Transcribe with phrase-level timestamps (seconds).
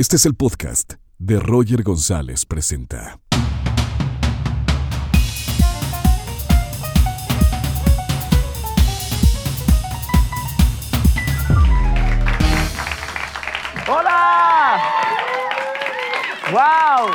[0.00, 3.20] Este es el podcast de Roger González Presenta.
[13.86, 14.80] ¡Hola!
[16.50, 17.10] ¡Wow!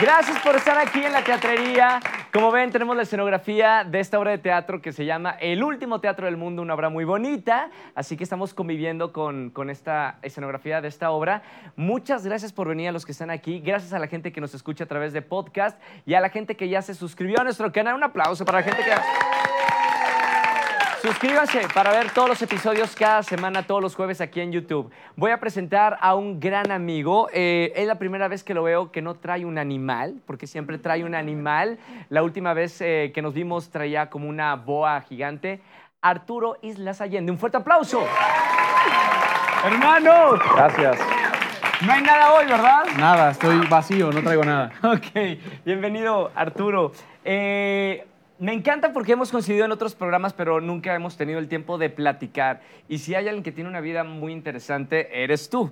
[0.00, 2.00] Gracias por estar aquí en la teatrería.
[2.34, 6.00] Como ven, tenemos la escenografía de esta obra de teatro que se llama El último
[6.00, 7.70] teatro del mundo, una obra muy bonita.
[7.94, 11.44] Así que estamos conviviendo con, con esta escenografía de esta obra.
[11.76, 13.60] Muchas gracias por venir a los que están aquí.
[13.60, 16.56] Gracias a la gente que nos escucha a través de podcast y a la gente
[16.56, 17.94] que ya se suscribió a nuestro canal.
[17.94, 19.63] Un aplauso para la gente que...
[21.04, 24.90] Suscríbanse para ver todos los episodios cada semana, todos los jueves aquí en YouTube.
[25.16, 27.28] Voy a presentar a un gran amigo.
[27.30, 30.78] Eh, es la primera vez que lo veo que no trae un animal, porque siempre
[30.78, 31.78] trae un animal.
[32.08, 35.60] La última vez eh, que nos vimos traía como una boa gigante.
[36.00, 37.30] Arturo Islas Allende.
[37.32, 38.02] Un fuerte aplauso.
[39.62, 40.98] Hermano, Gracias.
[41.82, 42.84] no hay nada hoy, ¿verdad?
[42.96, 44.72] Nada, estoy vacío, no traigo nada.
[44.82, 46.92] Ok, bienvenido Arturo.
[47.26, 48.06] Eh,
[48.44, 51.90] me encanta porque hemos coincidido en otros programas, pero nunca hemos tenido el tiempo de
[51.90, 52.60] platicar.
[52.88, 55.70] Y si hay alguien que tiene una vida muy interesante, eres tú.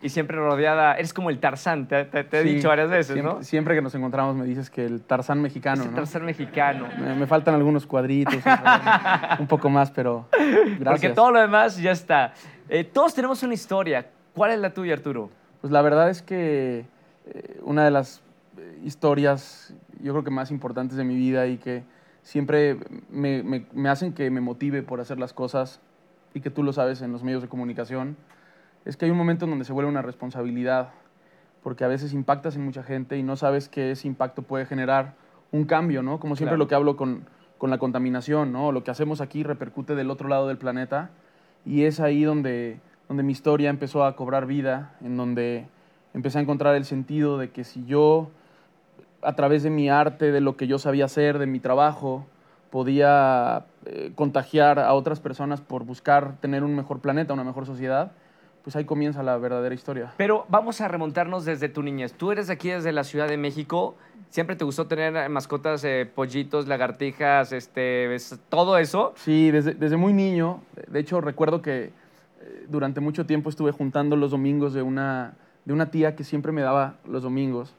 [0.00, 3.06] Y siempre rodeada, eres como el Tarzán, te, te- te he Sí, dicho varias veces,
[3.14, 3.42] siempre, ¿no?
[3.44, 5.96] Siempre que nos encontramos me dices que el Tarzán mexicano, Ese ¿no?
[5.96, 6.88] Tarzán mexicano.
[6.98, 8.34] Me, me faltan algunos cuadritos,
[9.38, 10.84] un poco más, pero gracias.
[10.84, 12.34] Porque todo lo demás ya está.
[12.68, 14.06] Eh, todos tenemos una historia.
[14.34, 15.30] ¿Cuál es la tuya, Arturo?
[15.60, 16.84] Pues la verdad es que
[17.26, 18.22] eh, una de las
[18.58, 21.84] eh, historias, yo creo que más importantes de mi vida y que
[22.22, 22.76] siempre
[23.10, 25.80] me, me- me hacen que me motive por hacer las cosas
[26.34, 28.16] y que tú lo sabes en los medios de comunicación,
[28.84, 30.90] es que hay un momento en donde se vuelve una responsabilidad,
[31.62, 35.14] porque a veces impactas en mucha gente y no sabes que ese impacto puede generar
[35.52, 36.18] un cambio, ¿no?
[36.18, 36.64] Como siempre Claro.
[36.64, 37.24] lo que hablo con,
[37.58, 38.72] con la contaminación, ¿no?
[38.72, 41.10] Lo que hacemos aquí repercute del otro lado del planeta
[41.64, 45.66] y es ahí donde, donde mi historia empezó a cobrar vida, en donde
[46.14, 48.30] empecé a encontrar el sentido de que si yo,
[49.22, 52.26] a través de mi arte, de lo que yo sabía hacer, de mi trabajo,
[52.70, 58.12] podía eh, contagiar a otras personas por buscar tener un mejor planeta, una mejor sociedad,
[58.64, 60.12] pues ahí comienza la verdadera historia.
[60.16, 62.12] Pero vamos a remontarnos desde tu niñez.
[62.14, 63.96] Tú eres de aquí, desde la Ciudad de México.
[64.30, 69.12] ¿Siempre te gustó tener eh, mascotas, eh, pollitos, lagartijas, este, es- todo eso?
[69.16, 70.62] Sí, desde, desde muy niño.
[70.88, 71.84] De hecho, recuerdo que
[72.40, 75.34] eh, durante mucho tiempo estuve juntando los domingos de una,
[75.64, 77.74] de una tía que siempre me daba los domingos.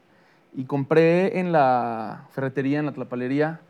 [0.54, 3.60] Y compré en la ferretería, en la tlapalería,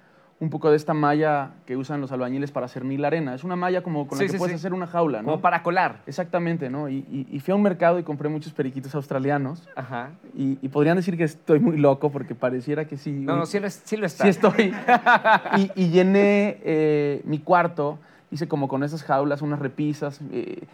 [0.41, 3.35] un poco de esta malla que usan los albañiles para cernir la arena.
[3.35, 4.67] Es una malla como con Sí, la que sí, puedes sí.
[4.67, 5.27] hacer una jaula, ¿no?
[5.29, 6.03] Como para colar.
[6.07, 6.89] Exactamente, ¿no?
[6.91, 9.67] Y, y- y fui a un mercado y compré muchos periquitos australianos.
[9.77, 10.11] Ajá.
[10.37, 13.13] Y, y podrían decir que estoy muy loco porque pareciera que sí.
[13.13, 14.25] No, no, sí lo, sí lo está.
[14.25, 14.75] Sí estoy.
[15.57, 17.99] Y, y llené eh, mi cuarto,
[18.31, 20.65] hice como con esas jaulas unas repisas, eh,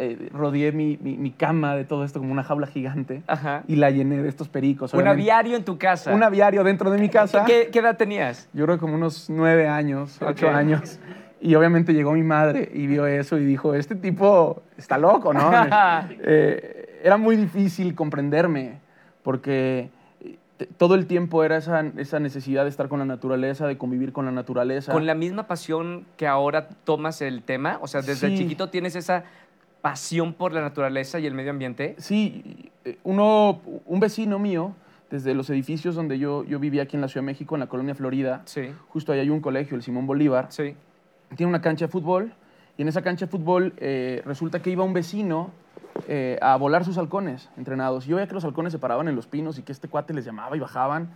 [0.00, 3.62] eh, rodeé mi, mi- mi cama de todo esto como una jaula gigante Ajá.
[3.68, 4.92] y la llené de estos pericos.
[4.94, 5.22] Un obviamente.
[5.22, 6.12] aviario en tu casa.
[6.14, 7.44] Un aviario dentro de mi casa.
[7.44, 8.48] ¿Qué, qué edad tenías?
[8.52, 10.98] Yo creo que como unos nueve años, ocho años.
[11.42, 15.50] Y obviamente llegó mi madre y vio eso y dijo, este tipo está loco, ¿no?
[16.22, 18.78] Eh, era muy difícil comprenderme
[19.22, 19.88] porque
[20.22, 20.36] eh,
[20.76, 24.26] todo el tiempo era esa, esa necesidad de estar con la naturaleza, de convivir con
[24.26, 24.92] la naturaleza.
[24.92, 27.78] ¿Con la misma pasión que ahora tomas el tema?
[27.80, 28.36] O sea, desde Sí.
[28.36, 29.24] chiquito tienes esa
[29.80, 31.94] pasión por la naturaleza y el medio ambiente.
[31.98, 34.74] Sí, eh, uno, un vecino mío,
[35.10, 37.66] desde los edificios donde yo, yo vivía aquí en la Ciudad de México, en la
[37.66, 40.76] colonia Florida, Sí, justo ahí hay un colegio, el Simón Bolívar, sí.
[41.36, 42.32] tiene una cancha de fútbol
[42.78, 45.50] y en esa cancha de fútbol eh, resulta que iba un vecino
[46.08, 48.06] eh, a volar sus halcones entrenados.
[48.06, 50.24] Yo veía que los halcones se paraban en los pinos y que este cuate les
[50.24, 51.10] llamaba y bajaban.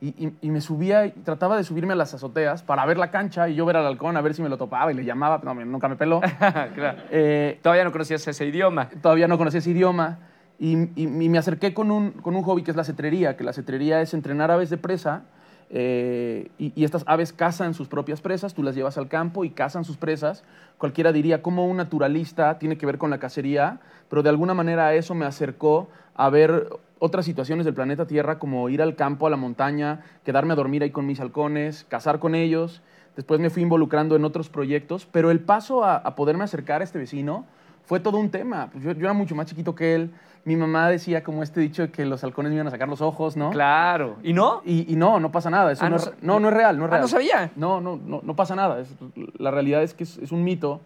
[0.00, 3.10] Y, y- y me subía y trataba de subirme a las azoteas para ver la
[3.10, 5.40] cancha y yo ver al halcón a ver si me lo topaba y le llamaba,
[5.40, 6.20] pero no, nunca me peló.
[6.74, 6.98] claro.
[7.10, 8.88] Eh, Todavía no conocías ese idioma.
[9.02, 10.18] todavía no conocía ese idioma
[10.60, 13.42] y, y- y me acerqué con un, con un hobby que es la cetrería, que
[13.42, 15.22] la cetrería es entrenar aves de presa
[15.70, 19.84] eh, y, estas aves cazan sus propias presas, tú las llevas al campo y cazan
[19.84, 20.44] sus presas.
[20.78, 24.94] Cualquiera diría cómo un naturalista tiene que ver con la cacería, pero de alguna manera
[24.94, 26.68] eso me acercó a ver
[26.98, 30.82] otras situaciones del planeta Tierra, como ir al campo, a la montaña, quedarme a dormir
[30.82, 32.82] ahí con mis halcones, cazar con ellos.
[33.14, 36.98] Después me fui involucrando en otros proyectos, pero el paso a, poderme acercar a este
[36.98, 37.44] vecino
[37.84, 38.70] fue todo un tema.
[38.74, 40.10] Yo, yo era mucho más chiquito que él.
[40.44, 43.00] Mi mamá decía como este dicho de que los halcones me iban a sacar los
[43.02, 43.50] ojos, ¿no?
[43.50, 44.16] Claro.
[44.22, 44.62] ¿Y no?
[44.64, 45.72] Y, y no, no pasa nada.
[45.72, 47.02] Eso Ah, no, no es- no, no es real, no es Ah, real.
[47.02, 47.50] no sabía.
[47.56, 48.80] No, no, no, no pasa nada.
[48.80, 48.94] Es-
[49.38, 50.80] la realidad es que es, es un mito.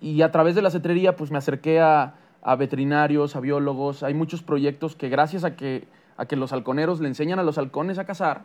[0.00, 4.02] Y a través de la cetrería, pues me acerqué a, a veterinarios, a biólogos.
[4.02, 7.58] Hay muchos proyectos que gracias a que, a que los halconeros le enseñan a los
[7.58, 8.42] halcones a cazar,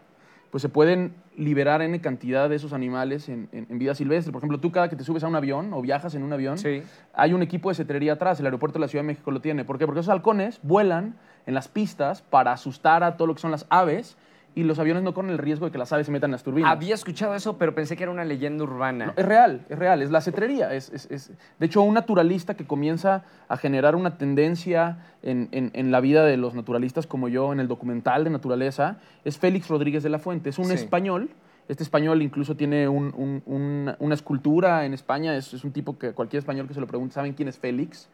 [0.52, 4.32] pues se pueden liberar N cantidad de esos animales en, en- en vida silvestre.
[4.32, 6.58] Por ejemplo, tú cada que te subes a un avión o viajas en un avión,
[6.58, 6.82] Sí.
[7.14, 9.64] hay un equipo de cetrería atrás, el aeropuerto de la Ciudad de México lo tiene.
[9.64, 9.86] ¿Por qué?
[9.86, 11.16] Porque esos halcones vuelan
[11.46, 14.18] en las pistas para asustar a todo lo que son las aves
[14.56, 16.44] y los aviones no corren el riesgo de que las aves se metan en las
[16.44, 16.72] turbinas.
[16.72, 19.06] Había escuchado eso, pero pensé que era una leyenda urbana.
[19.08, 20.74] No, es real, es real, es la cetrería.
[20.74, 25.72] Es, es- es- de hecho, un naturalista que comienza a generar una tendencia en, en-
[25.74, 29.68] en la vida de los naturalistas como yo, en el documental de naturaleza, es Félix
[29.70, 30.50] Rodríguez de la Fuente.
[30.50, 30.74] Es un Sí.
[30.74, 31.30] español.
[31.68, 35.36] Este español incluso tiene un- un- un- una escultura en España.
[35.38, 38.10] Es, es un tipo que cualquier español que se lo pregunte saben quién es Félix.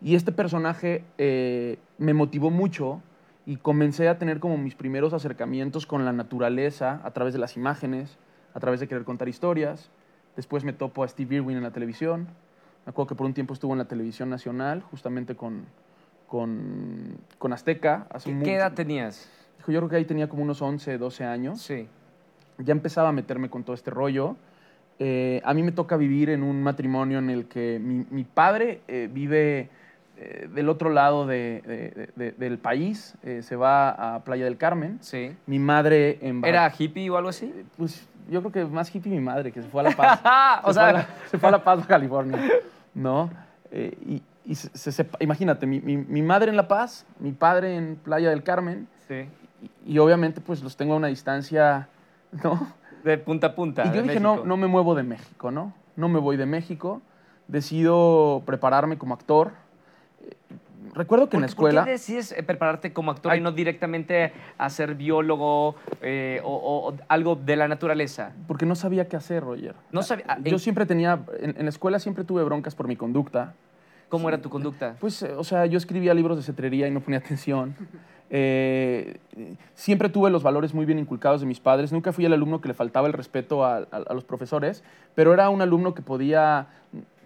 [0.00, 3.02] Y este personaje eh, me motivó mucho
[3.46, 7.56] y comencé a tener como mis primeros acercamientos con la naturaleza a través de las
[7.56, 8.18] imágenes,
[8.54, 9.88] a través de querer contar historias.
[10.34, 12.26] Después me topo a Steve Irwin en la televisión.
[12.84, 15.64] Me acuerdo que por un tiempo estuvo en la televisión nacional, justamente con,
[16.26, 18.06] con, con Azteca.
[18.10, 19.30] Hace ¿Qué, mucho- edad tenías?
[19.58, 21.88] Dijo, Yo creo que ahí tenía como unos 11, 12 años Sí.
[22.58, 24.36] ya empezaba a meterme con todo este rollo.
[24.98, 28.80] Eh, a mí me toca vivir en un matrimonio en el que mi, mi padre
[28.88, 29.68] eh, vive
[30.18, 34.56] eh, del otro lado de- de- de- del país, eh, se va a Playa del
[34.56, 34.98] Carmen.
[35.02, 35.36] Sí.
[35.46, 37.52] Mi madre en Baja- ¿Era hippie o algo así?
[37.76, 40.20] Pues yo creo que más hippie mi madre, que se fue a La Paz.
[40.64, 42.38] O se, sea- fue a la, se fue a La Paz, California.
[42.94, 43.30] ¿No?
[43.70, 47.32] Eh, y y se- se sepa- imagínate, mi, mi- mi madre en La Paz, mi
[47.32, 49.26] padre en Playa del Carmen, Sí.
[49.84, 51.88] y, y obviamente pues los tengo a una distancia,
[52.44, 52.72] ¿no?
[53.02, 53.82] De punta a punta.
[53.82, 55.74] Y yo de dije, no, no me muevo de México, ¿no?
[55.96, 57.02] No me voy de México.
[57.48, 59.50] Decido prepararme como actor.
[60.94, 61.80] Recuerdo que en la ¿Por qué- escuela...
[61.82, 63.40] ¿Por qué decides eh, prepararte como actor Ay.
[63.40, 68.32] y no directamente a ser biólogo eh, o, o- o algo de la naturaleza?
[68.48, 69.74] Porque no sabía qué hacer, Roger.
[69.92, 71.20] No sabía- ah, Yo en- siempre tenía...
[71.40, 73.54] En, en la escuela siempre tuve broncas por mi conducta.
[74.08, 74.96] ¿Cómo era tu conducta?
[75.00, 77.74] Pues, eh, o sea, yo escribía libros de cetrería y no ponía atención.
[78.30, 79.18] Eh,
[79.74, 81.92] siempre tuve los valores muy bien inculcados de mis padres.
[81.92, 84.82] Nunca fui el alumno que le faltaba el respeto a, a- a los profesores,
[85.14, 86.66] pero era un alumno que podía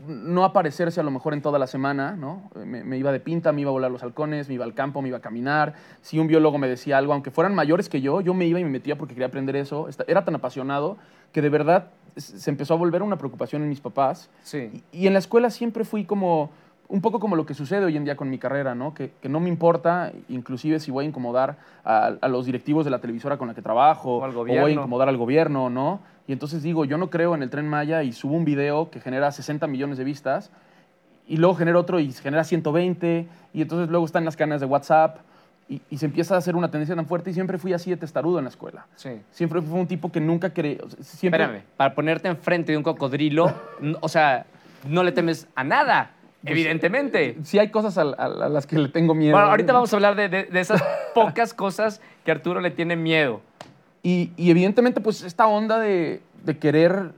[0.06, 2.50] no aparecerse a lo mejor en toda la semana, ¿no?
[2.54, 5.00] Me, me iba de pinta, me iba a volar los halcones, me iba al campo,
[5.02, 5.74] me iba a caminar.
[6.00, 8.64] Si un biólogo me decía algo, aunque fueran mayores que yo, yo me iba y
[8.64, 9.88] me metía porque quería aprender eso.
[10.06, 10.96] Era tan apasionado
[11.32, 14.30] que de verdad se empezó a volver una preocupación en mis papás.
[14.42, 14.82] Sí.
[14.92, 16.50] Y, y en la escuela siempre fui como,
[16.90, 18.92] un poco como lo que sucede hoy en día con mi carrera, ¿no?
[18.94, 22.90] Que, que no me importa, inclusive si voy a incomodar a, a los directivos de
[22.90, 26.00] la televisora con la que trabajo, O al voy a incomodar al gobierno, ¿no?
[26.26, 29.00] Y entonces digo, yo no creo en el Tren Maya y subo un video que
[29.00, 30.50] genera 60 millones de vistas
[31.26, 35.18] y luego genera otro y genera 120 y entonces luego están las cadenas de WhatsApp
[35.68, 37.96] y, y se empieza a hacer una tendencia tan fuerte y siempre fui así de
[37.96, 38.86] testarudo en la escuela.
[38.96, 39.10] Sí.
[39.30, 41.44] Siempre fui un tipo que nunca creí, o sea, siempre...
[41.44, 43.52] Espérame, para ponerte enfrente de un cocodrilo,
[44.00, 44.46] o sea,
[44.88, 46.10] no le temes a nada,
[46.44, 47.36] evidentemente.
[47.44, 48.04] Sí hay cosas a, a-
[48.46, 49.32] a las que le tengo miedo.
[49.32, 50.82] Bueno, ahorita vamos a hablar de, de- de esas
[51.14, 53.40] pocas cosas que Arturo le tiene miedo.
[54.02, 57.12] Y, y evidentemente, pues esta onda de, de querer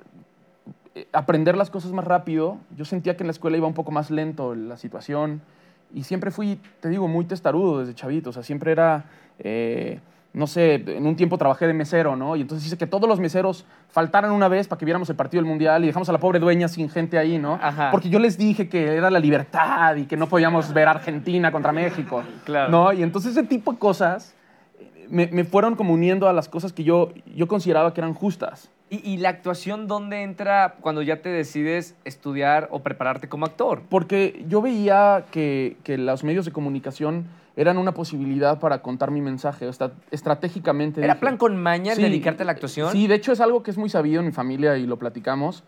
[0.94, 3.92] eh, aprender las cosas más rápido, yo sentía que en la escuela iba un poco
[3.92, 5.40] más lento la situación
[5.94, 9.04] y siempre fui, te digo, muy testarudo desde chavito, o sea, siempre era,
[9.38, 10.00] eh,
[10.34, 12.37] no sé, en un tiempo trabajé de mesero, ¿no?
[12.37, 15.43] Y entonces hice que todos los meseros faltaran una vez para que viéramos el partido
[15.43, 17.58] del Mundial y dejamos a la pobre dueña sin gente ahí, ¿no?
[17.61, 17.90] Ajá.
[17.90, 21.73] Porque yo les dije que era la libertad y que no podíamos ver Argentina contra
[21.73, 22.70] México, Claro.
[22.70, 22.93] ¿no?
[22.93, 24.34] Y entonces ese tipo de cosas
[25.11, 28.70] me, me fueron como uniendo a las cosas que yo, yo consideraba que eran justas.
[28.88, 33.82] ¿Y, y la actuación dónde entra cuando ya te decides estudiar o prepararte como actor?
[33.88, 37.26] Porque yo veía que, que los medios de comunicación
[37.56, 39.67] eran una posibilidad para contar mi mensaje.
[39.67, 41.00] O sea, estratégicamente.
[41.03, 42.93] ¿Era dije- plan con maña Sí, dedicarte a la actuación?
[42.93, 45.65] Sí, de hecho es algo que es muy sabido en mi familia y lo platicamos.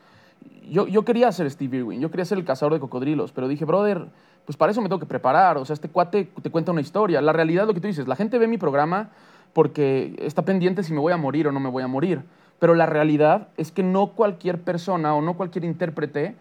[0.70, 3.64] Yo, yo quería ser Steve Irwin, yo quería ser el cazador de cocodrilos, pero dije,
[3.64, 4.06] brother,
[4.47, 5.56] pues para eso me tengo que preparar.
[5.59, 7.20] O sea, este cuate te cuenta una historia.
[7.20, 9.11] La realidad lo que tú dices, la gente ve mi programa
[9.52, 12.23] porque está pendiente si me voy a morir o no me voy a morir.
[12.59, 16.35] Pero la realidad es que no cualquier persona o no cualquier intérprete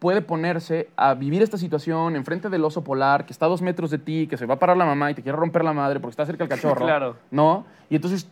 [0.00, 3.90] puede ponerse a vivir esta situación enfrente del oso polar que está a dos metros
[3.92, 6.00] de ti, que se va a parar la mamá y te quiere romper la madre
[6.00, 6.84] porque está cerca el cachorro.
[6.84, 7.16] Claro.
[7.30, 7.64] ¿No?
[7.88, 8.26] Y entonces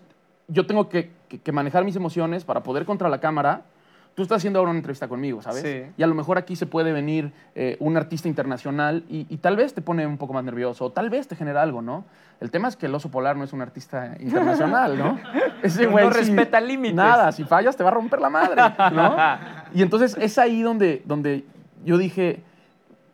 [0.49, 3.63] yo tengo que, que- que manejar mis emociones para poder contra la cámara.
[4.15, 5.61] Tú estás haciendo ahora una entrevista conmigo, ¿sabes?
[5.63, 5.93] Sí.
[5.97, 9.55] Y a lo mejor aquí se puede venir eh, un artista internacional y, y tal
[9.55, 12.05] vez te pone un poco más nervioso, o tal vez te genera algo, ¿no?
[12.41, 15.19] El tema es que el oso polar no es un artista internacional, ¿no?
[15.63, 16.97] Ese No güey sí- respeta límites.
[16.97, 19.15] Nada, si fallas te va a romper la madre, ¿no?
[19.75, 21.45] Y entonces es ahí donde, donde
[21.89, 22.41] yo dije,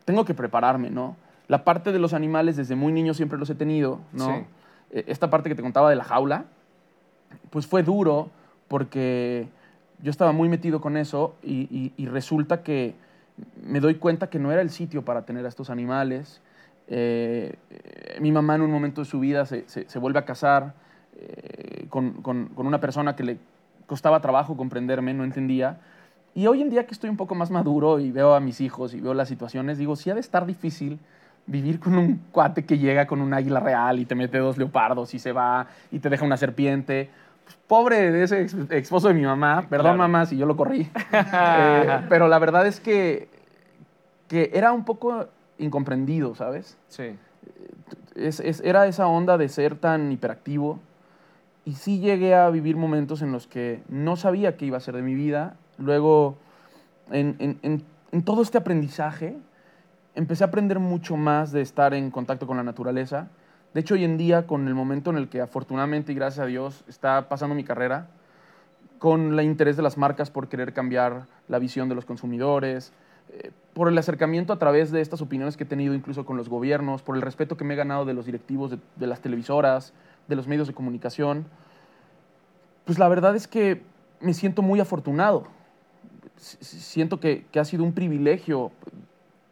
[0.03, 1.15] tengo que prepararme, ¿no?
[1.47, 4.25] La parte de los animales desde muy niño siempre los he tenido, ¿no?
[4.25, 4.45] Sí.
[4.91, 6.43] Eh, Esta parte que te contaba de la jaula,
[7.51, 8.29] pues fue duro
[8.67, 9.47] porque
[10.01, 12.95] yo estaba muy metido con eso y, y- y resulta que
[13.63, 16.41] me doy cuenta que no era el sitio para tener a estos animales.
[16.87, 20.25] Eh, eh, mi mamá en un momento de su vida se, se- se vuelve a
[20.25, 20.73] casar
[21.17, 23.37] eh, con, con- con una persona que le
[23.85, 25.79] costaba trabajo comprenderme, no entendía.
[26.35, 28.93] Y hoy en día que estoy un poco más maduro y veo a mis hijos
[28.93, 30.99] y veo las situaciones, digo, sí ha de estar difícil
[31.47, 35.13] vivir con un cuate que llega con un águila real y te mete dos leopardos
[35.13, 37.09] y se va y te deja una serpiente.
[37.45, 39.97] Pues, pobre de ese ex- esposo de mi mamá, perdón Claro.
[39.97, 40.89] mamá si yo lo corrí.
[41.13, 43.29] Eh, pero la verdad es que,
[44.27, 45.27] que era un poco
[45.57, 46.77] incomprendido, ¿sabes?
[46.89, 47.15] Sí.
[48.15, 50.79] es- es- era esa onda de ser tan hiperactivo.
[51.63, 54.95] Y sí llegué a vivir momentos en los que no sabía qué iba a ser
[54.95, 55.55] de mi vida.
[55.77, 56.37] Luego,
[57.11, 57.59] en, en-
[58.11, 59.37] en- todo este aprendizaje,
[60.15, 63.27] empecé a aprender mucho más de estar en contacto con la naturaleza.
[63.73, 66.47] De hecho, hoy en día, con el momento en el que afortunadamente y gracias a
[66.47, 68.07] Dios está pasando mi carrera,
[68.99, 72.93] con el interés de las marcas por querer cambiar la visión de los consumidores,
[73.29, 76.47] eh, por el acercamiento a través de estas opiniones que he tenido incluso con los
[76.47, 79.91] gobiernos, por el respeto que me he ganado de los directivos de las televisoras,
[80.29, 81.45] de los medios de comunicación,
[82.85, 83.81] pues la verdad es que
[84.21, 85.47] me siento muy afortunado.
[86.37, 88.71] Siento que, que ha sido un privilegio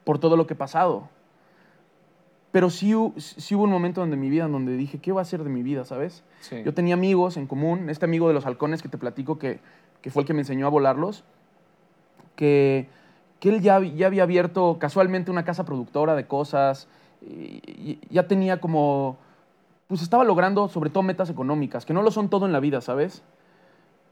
[0.03, 1.09] por todo lo que he pasado.
[2.51, 5.21] Pero sí, sí hubo un momento donde en mi vida en donde dije, ¿qué va
[5.21, 6.23] a ser de mi vida, sabes?
[6.41, 6.61] Sí.
[6.63, 9.59] Yo tenía amigos en común, este amigo de los halcones que te platico que,
[10.01, 11.23] que fue el que me enseñó a volarlos,
[12.35, 12.89] que,
[13.39, 16.87] que él ya, ya había abierto casualmente una casa productora de cosas,
[17.21, 19.17] y, y ya tenía como,
[19.87, 22.81] pues estaba logrando sobre todo metas económicas, que no lo son todo en la vida,
[22.81, 23.23] ¿sabes?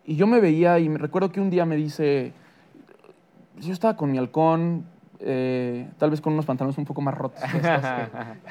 [0.04, 2.34] Y yo me veía y me recuerdo que un día me dice,
[3.62, 4.86] yo estaba con mi halcón,
[5.20, 7.62] eh, tal vez con unos pantalones un poco más rotos, estos,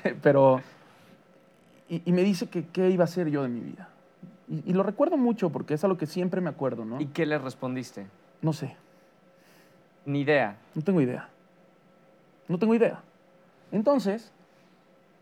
[0.03, 0.61] que- pero...
[1.89, 3.89] Y, y me dice que qué iba a ser yo de mi vida.
[4.49, 7.01] Y, y lo recuerdo mucho porque es algo que siempre me acuerdo, ¿no?
[7.01, 8.07] ¿Y qué le respondiste?
[8.43, 8.77] No sé,
[10.07, 10.57] Ni idea.
[10.75, 11.29] no tengo idea.
[12.49, 13.01] No tengo idea.
[13.73, 14.33] Entonces,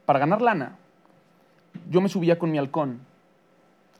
[0.06, 0.76] para ganar lana,
[1.90, 3.00] yo me subía con mi halcón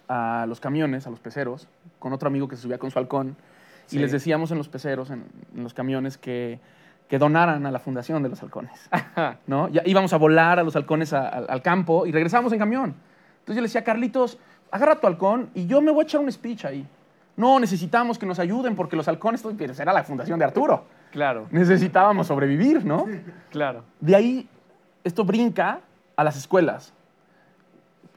[0.09, 1.68] a los camiones, a los peceros,
[1.99, 3.37] con otro amigo que se subía con su halcón,
[3.88, 3.97] Sí.
[3.97, 6.61] y les decíamos en los peceros, en, en los camiones, que,
[7.09, 8.88] que donaran a la fundación de los halcones.
[9.47, 9.68] ¿no?
[9.68, 12.95] Ya íbamos a volar a los halcones a- al- al campo y regresábamos en camión.
[13.40, 14.38] Entonces yo le decía, Carlitos,
[14.71, 16.87] agarra tu halcón y yo me voy a echar un speech ahí.
[17.37, 20.85] No, necesitamos que nos ayuden porque los halcones, pues, era la fundación de Arturo.
[21.12, 23.07] Claro, Necesitábamos sobrevivir, ¿no?
[23.50, 23.85] claro.
[24.00, 24.49] De ahí,
[25.04, 25.80] esto brinca
[26.16, 26.92] a las escuelas.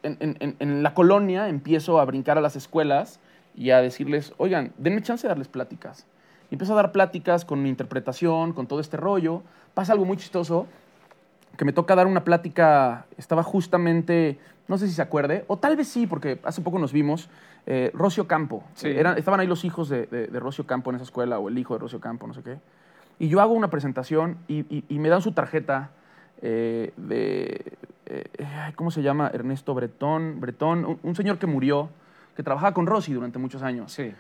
[0.04, 3.20] En- en- en la colonia empiezo a brincar a las escuelas
[3.56, 6.06] y a decirles, oigan, denme chance de darles pláticas.
[6.50, 9.42] Y empiezo a dar pláticas con interpretación, con todo este rollo.
[9.74, 10.68] Pasa algo muy chistoso,
[11.58, 15.76] que me toca dar una plática, estaba justamente, no sé si se acuerde, o tal
[15.76, 17.30] vez sí, porque hace poco nos vimos,
[17.68, 18.64] eh, Rocio Campo.
[18.74, 18.88] Sí.
[18.88, 21.58] Eran- estaban ahí los hijos de, de, de Rocio Campo en esa escuela, o el
[21.58, 22.58] hijo de Rocio Campo, no sé qué.
[23.20, 25.92] Y yo hago una presentación y, y- y me dan su tarjeta
[26.42, 27.74] eh, de,
[28.08, 28.26] eh,
[28.76, 29.30] ¿cómo se llama?
[29.32, 31.90] Ernesto Bretón, Bretón, un, un señor que murió,
[32.42, 33.92] que trabajaba con Rosy durante muchos años.
[33.94, 34.12] Sí.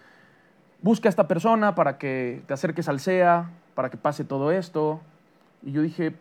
[0.84, 5.02] Busca a esta persona para que te acerques al SEA, para que pase todo esto.
[5.64, 6.14] Y yo dije,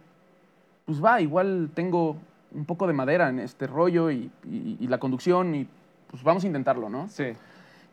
[0.87, 2.16] pues va, igual tengo
[2.52, 5.69] un poco de madera en este rollo y, y- y la conducción y
[6.11, 7.07] pues vamos a intentarlo, ¿no?
[7.09, 7.33] Sí.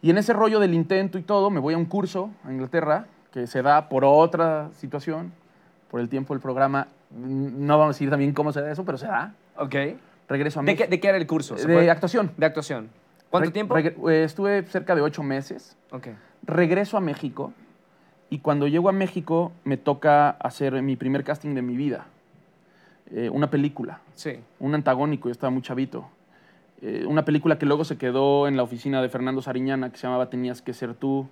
[0.02, 3.06] Y en ese rollo del intento y todo, me voy a un curso a Inglaterra
[3.32, 5.32] que se da por otra situación,
[5.92, 6.88] por el tiempo del programa.
[7.12, 9.34] No vamos a decir también cómo se da eso, pero se da.
[9.58, 9.76] Ok.
[10.30, 10.86] Regreso a ¿De México.
[10.86, 11.58] qué, de qué era el curso?
[11.58, 12.32] ¿Se De puede- actuación.
[12.38, 12.90] De actuación.
[13.30, 13.78] ¿Cuánto tiempo?
[13.78, 15.76] eh, estuve cerca de ocho meses.
[15.92, 16.08] Ok.
[16.44, 17.54] Regreso a México
[18.30, 22.06] y cuando llego a México me toca hacer mi primer casting de mi vida.
[23.12, 24.32] Eh, una película, Sí.
[24.60, 26.08] un antagónico, yo estaba muy chavito.
[26.82, 30.04] Eh, una película que luego se quedó en la oficina de Fernando Sariñana, que se
[30.08, 31.28] llamaba Tenías que ser tú,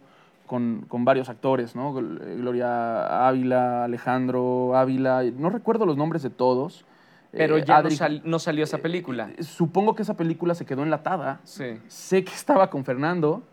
[0.47, 1.93] con, con varios actores, ¿no?
[1.93, 6.85] Gl- Gloria Ávila, Alejandro Ávila, no recuerdo los nombres de todos.
[7.31, 9.29] Pero Eh, ya no, Adri- sal- no salió esa película.
[9.37, 11.39] Eh, Supongo que esa película se quedó enlatada.
[11.43, 11.79] Sí.
[11.87, 13.43] Sé que estaba con Fernando,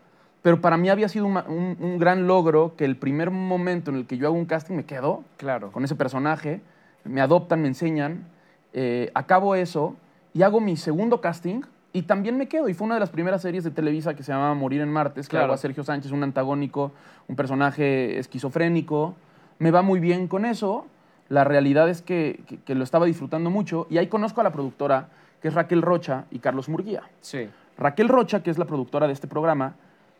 [0.41, 3.97] pero para mí había sido un, un- un gran logro que el primer momento en
[3.97, 5.71] el que yo hago un casting me quedo Claro.
[5.71, 6.61] con ese personaje,
[7.03, 8.25] me adoptan, me enseñan,
[8.73, 9.95] eh, acabo eso
[10.33, 11.61] y hago mi segundo casting
[11.91, 12.69] y también me quedo.
[12.69, 15.27] Y fue una de las primeras series de Televisa que se llamaba Morir en Martes,
[15.27, 15.45] que Claro.
[15.45, 16.91] hago a Sergio Sánchez, un antagónico,
[17.27, 19.15] un personaje esquizofrénico.
[19.59, 20.87] Me va muy bien con eso.
[21.29, 24.51] La realidad es que, que- que lo estaba disfrutando mucho y ahí conozco a la
[24.51, 25.07] productora,
[25.41, 27.03] que es Raquel Rocha y Carlos Murguía.
[27.21, 27.49] Sí.
[27.77, 29.75] Raquel Rocha, que es la productora de este programa,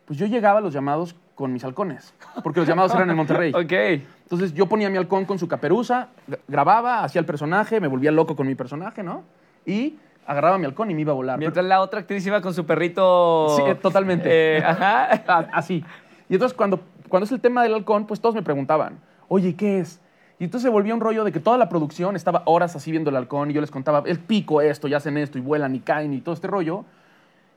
[0.06, 3.52] pues yo llegaba a los llamados con mis halcones, porque los llamados eran en Monterrey.
[3.54, 4.02] Ok.
[4.24, 8.10] Entonces yo ponía mi halcón con su caperuza, gra- grababa, hacía el personaje, me volvía
[8.10, 9.22] loco con mi personaje, ¿no?
[9.66, 9.96] Y
[10.26, 11.38] agarraba mi halcón y me iba a volar.
[11.38, 13.54] Mientras la otra actriz iba con su perrito.
[13.56, 14.56] Sí, eh, totalmente.
[14.58, 15.04] Eh, ajá.
[15.52, 15.84] Así.
[16.28, 19.80] Y entonces cuando, cuando es el tema del halcón, pues todos me preguntaban, oye, ¿qué
[19.80, 20.00] es?
[20.44, 23.08] Y entonces se volvía un rollo de que toda la producción estaba horas así viendo
[23.08, 25.80] el halcón y yo les contaba, el pico esto, y hacen esto, y vuelan y
[25.80, 26.84] caen y todo este rollo.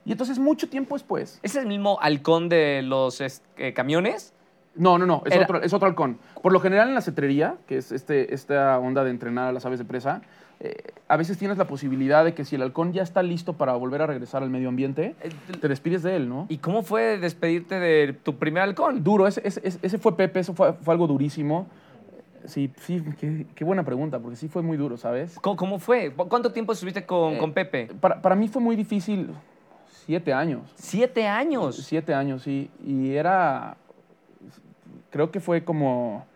[0.06, 1.38] Y entonces mucho tiempo después...
[1.42, 4.32] ¿Es el mismo halcón de los es- eh, camiones?
[4.74, 6.16] No, no, no, es, Era- otro, es otro halcón.
[6.42, 9.66] Por lo general en la cetrería, que es este, esta onda de entrenar a las
[9.66, 10.22] aves de presa,
[10.60, 10.76] eh,
[11.08, 14.00] a veces tienes la posibilidad de que si el halcón ya está listo para volver
[14.00, 15.14] a regresar al medio ambiente,
[15.60, 16.46] te despides de él, ¿no?
[16.48, 19.04] ¿Y cómo fue despedirte de tu primer halcón?
[19.04, 21.66] Duro, ese- ese fue Pepe, eso fue, fue algo durísimo.
[22.44, 25.38] Sí, sí, qué, qué buena pregunta, porque sí fue muy duro, ¿sabes?
[25.40, 26.12] ¿Cómo, cómo fue?
[26.12, 27.88] ¿Cuánto tiempo estuviste con, Eh, con Pepe?
[28.00, 29.30] Para, para mí fue muy difícil,
[30.06, 30.72] siete años.
[30.76, 31.76] Siete años.
[31.76, 32.70] Siete años, sí.
[32.84, 33.76] Y era,
[35.10, 36.26] creo que fue como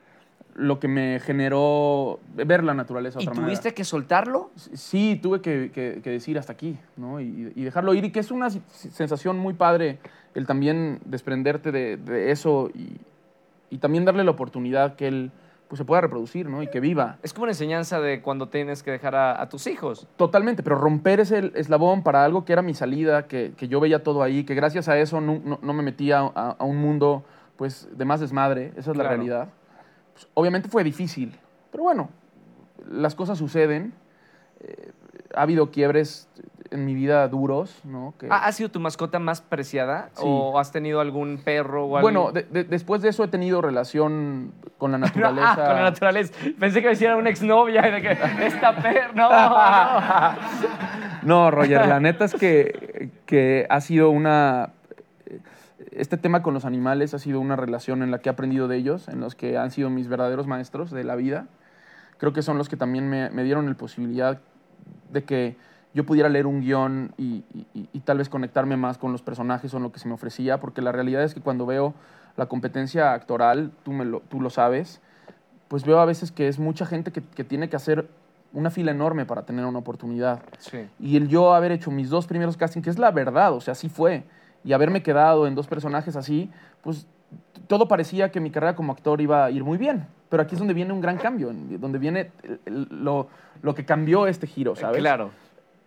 [0.54, 3.46] lo que me generó ver la naturaleza de ¿Y otra manera.
[3.54, 4.50] tuviste que soltarlo?
[4.56, 7.20] Sí, tuve que, que- que decir hasta aquí, ¿no?
[7.20, 9.98] Y, y dejarlo ir, y que es una sensación muy padre
[10.34, 12.98] el también desprenderte de, de eso y,
[13.70, 15.30] y también darle la oportunidad que él
[15.72, 16.62] pues, se pueda reproducir, ¿no?
[16.62, 17.16] Y que viva.
[17.22, 20.06] Es como una enseñanza de cuando tienes que dejar a, a tus hijos.
[20.16, 24.02] Totalmente, pero romper ese eslabón para algo que era mi salida, que, que yo veía
[24.02, 27.24] todo ahí, que gracias a eso no, no- no me metía a, a un mundo
[27.56, 29.08] pues, de más desmadre, esa es la Claro.
[29.08, 29.48] realidad.
[30.12, 31.34] Pues, obviamente fue difícil,
[31.70, 32.10] pero bueno,
[32.90, 33.94] las cosas suceden.
[34.60, 34.90] Eh,
[35.34, 36.28] ha habido quiebres
[36.72, 38.14] en mi vida duros, ¿no?
[38.18, 40.08] Que- ¿Ha, sido tu mascota más preciada?
[40.14, 40.22] Sí.
[40.24, 42.00] ¿O has tenido algún perro o algo?
[42.02, 45.52] bueno, de- de- después de eso he tenido relación con la naturaleza.
[45.52, 46.32] Ah, con la naturaleza.
[46.58, 48.12] Pensé que me hiciera una exnovia y de que
[48.46, 49.12] esta perra.
[49.14, 50.42] No, no.
[51.22, 54.70] No, Roger, la neta es que, que ha sido una...
[55.92, 58.76] Este tema con los animales ha sido una relación en la que he aprendido de
[58.76, 61.46] ellos, en los que han sido mis verdaderos maestros de la vida.
[62.18, 64.40] Creo que son los que también me, me dieron la posibilidad
[65.10, 65.56] de que
[65.94, 67.44] yo pudiera leer un guion y,
[67.74, 70.14] y- y tal vez conectarme más con los personajes o en lo que se me
[70.14, 71.94] ofrecía, porque la realidad es que cuando veo
[72.36, 75.00] la competencia actoral, tú, me lo, tú lo sabes,
[75.68, 78.08] pues veo a veces que es mucha gente que, que tiene que hacer
[78.54, 80.42] una fila enorme para tener una oportunidad.
[80.58, 80.86] Sí.
[81.00, 83.72] Y el yo haber hecho mis dos primeros castings, que es la verdad, o sea,
[83.72, 84.24] así fue,
[84.64, 86.50] y haberme quedado en dos personajes así,
[86.82, 87.06] pues
[87.66, 90.06] todo parecía que mi carrera como actor iba a ir muy bien.
[90.28, 92.30] Pero aquí es donde viene un gran cambio, donde viene
[92.64, 93.28] el- lo,
[93.62, 94.98] lo que cambió este giro, ¿sabes?
[95.00, 95.30] Claro.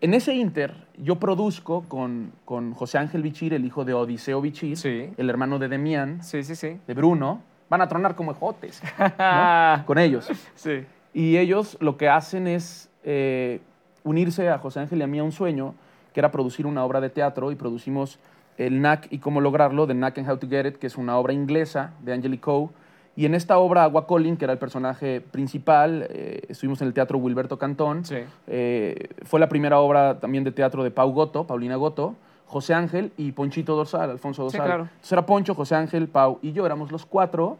[0.02, 4.78] En ese inter, yo produzco con, con José Ángel Bichir, el hijo de Odiseo Bichir,
[4.78, 5.10] Sí.
[5.18, 6.78] el hermano de Demián, Sí, sí, sí.
[6.86, 7.42] de Bruno.
[7.70, 8.82] Van a tronar como ejotes,
[9.20, 9.86] ¿no?
[9.86, 10.30] Con ellos.
[10.56, 10.86] sí.
[11.14, 13.62] Y ellos lo que hacen es eh,
[14.04, 15.74] unirse a José Ángel y a mí a un sueño,
[16.14, 18.20] que era producir una obra de teatro, y producimos
[18.58, 21.18] el Knack y cómo lograrlo, de Knack and How to Get It, que es una
[21.18, 22.70] obra inglesa de Angelique Coe.
[23.18, 26.94] Y en esta obra, Agua Collin, que era el personaje principal, eh, estuvimos en el
[26.94, 28.04] Teatro Wilberto Cantón.
[28.04, 28.18] Sí.
[28.48, 32.16] Eh, fue la primera obra también de teatro de Pau Goto, Paulina Goto,
[32.48, 34.66] José Ángel y Ponchito Dorsal, Alfonso Sí, Dorsal.
[34.68, 34.84] claro.
[34.84, 37.58] Entonces era Poncho, José Ángel, Pau y yo, éramos los cuatro.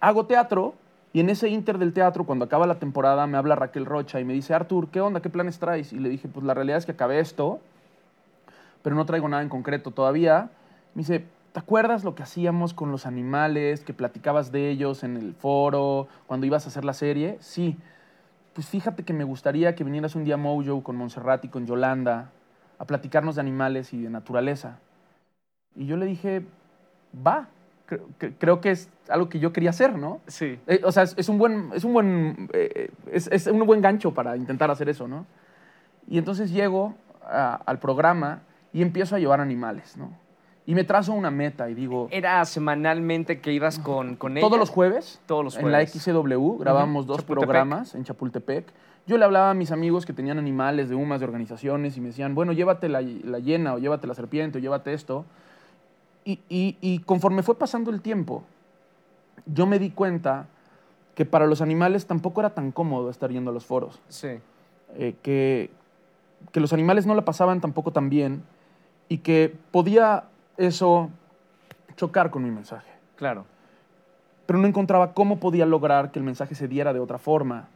[0.00, 0.74] Hago teatro
[1.12, 4.24] y en ese inter del teatro, cuando acaba la temporada, me habla Raquel Rocha y
[4.24, 5.20] me dice, Artur, ¿qué onda?
[5.20, 5.92] ¿Qué planes traes?
[5.92, 7.60] Y le dije, pues la realidad es que acabé esto,
[8.82, 10.48] pero no traigo nada en concreto todavía.
[10.94, 11.24] Me dice,
[11.56, 16.06] ¿te acuerdas lo que hacíamos con los animales, que platicabas de ellos en el foro,
[16.26, 17.38] cuando ibas a hacer la serie?
[17.40, 17.78] Sí.
[18.52, 21.64] Pues fíjate que me gustaría que vinieras un día a Mojo con Montserrat y con
[21.64, 22.30] Yolanda
[22.78, 24.80] a platicarnos de animales y de naturaleza.
[25.74, 26.44] Y yo le dije,
[27.26, 27.48] va,
[27.86, 30.20] creo, que- creo que es algo que yo quería hacer, ¿no?
[30.26, 30.58] Sí.
[30.66, 33.80] Eh, o sea, es, es un buen, es un buen, eh, es, es un buen
[33.80, 35.24] gancho para intentar hacer eso, ¿no?
[36.06, 38.42] Y entonces llego a- al programa
[38.74, 40.25] y empiezo a llevar animales, ¿no?
[40.68, 44.44] Y me trazo una meta y digo, ¿Era semanalmente que ibas con, con ella?
[44.46, 45.92] todos los jueves, Todos los en la jueves.
[45.92, 47.44] XCW, grabamos dos Chapultepec.
[47.48, 48.66] programas en Chapultepec.
[49.06, 52.08] Yo le hablaba a mis amigos que tenían animales de humas, de organizaciones, y me
[52.08, 55.24] decían, bueno, llévate la, la hiena, o llévate la serpiente, o llévate esto.
[56.24, 58.42] Y, y- y conforme fue pasando el tiempo,
[59.46, 60.46] yo me di cuenta
[61.14, 64.00] que para los animales tampoco era tan cómodo estar yendo a los foros.
[64.08, 64.40] Sí.
[64.96, 65.70] eh, que,
[66.52, 68.42] que los animales no la pasaban tampoco tan bien
[69.08, 70.24] y que podía
[70.58, 71.10] eso
[71.96, 73.44] chocar con mi mensaje Claro.
[74.46, 77.68] pero no encontraba cómo podía lograr que el mensaje se diera de otra forma.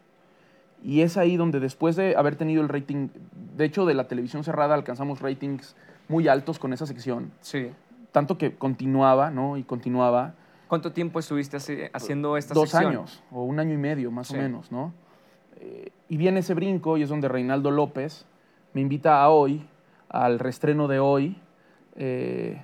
[0.83, 3.09] Y es ahí donde después de haber tenido el rating,
[3.57, 5.77] de hecho de la televisión cerrada alcanzamos ratings
[6.09, 7.71] muy altos con esa sección, Sí.
[8.13, 9.57] tanto que continuaba, ¿no?
[9.57, 10.35] Y continuaba
[10.69, 12.93] ¿Cuánto tiempo estuviste haci- haciendo esta dos sección?
[12.93, 14.37] años o un año y medio más Sí.
[14.37, 14.93] o menos, ¿no?
[15.57, 18.25] Eh, y viene ese brinco y es donde Reinaldo López
[18.73, 19.67] me invita a hoy,
[20.09, 21.37] al restreno de hoy.
[21.97, 22.63] Eh,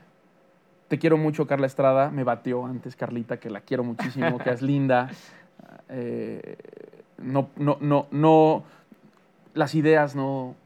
[0.88, 2.10] te quiero mucho, Carla Estrada.
[2.10, 5.10] Me batió antes Carlita, que la quiero muchísimo, que es linda.
[5.88, 6.58] Eh,
[7.18, 8.64] no, no, no, no,
[9.54, 10.56] las ideas no,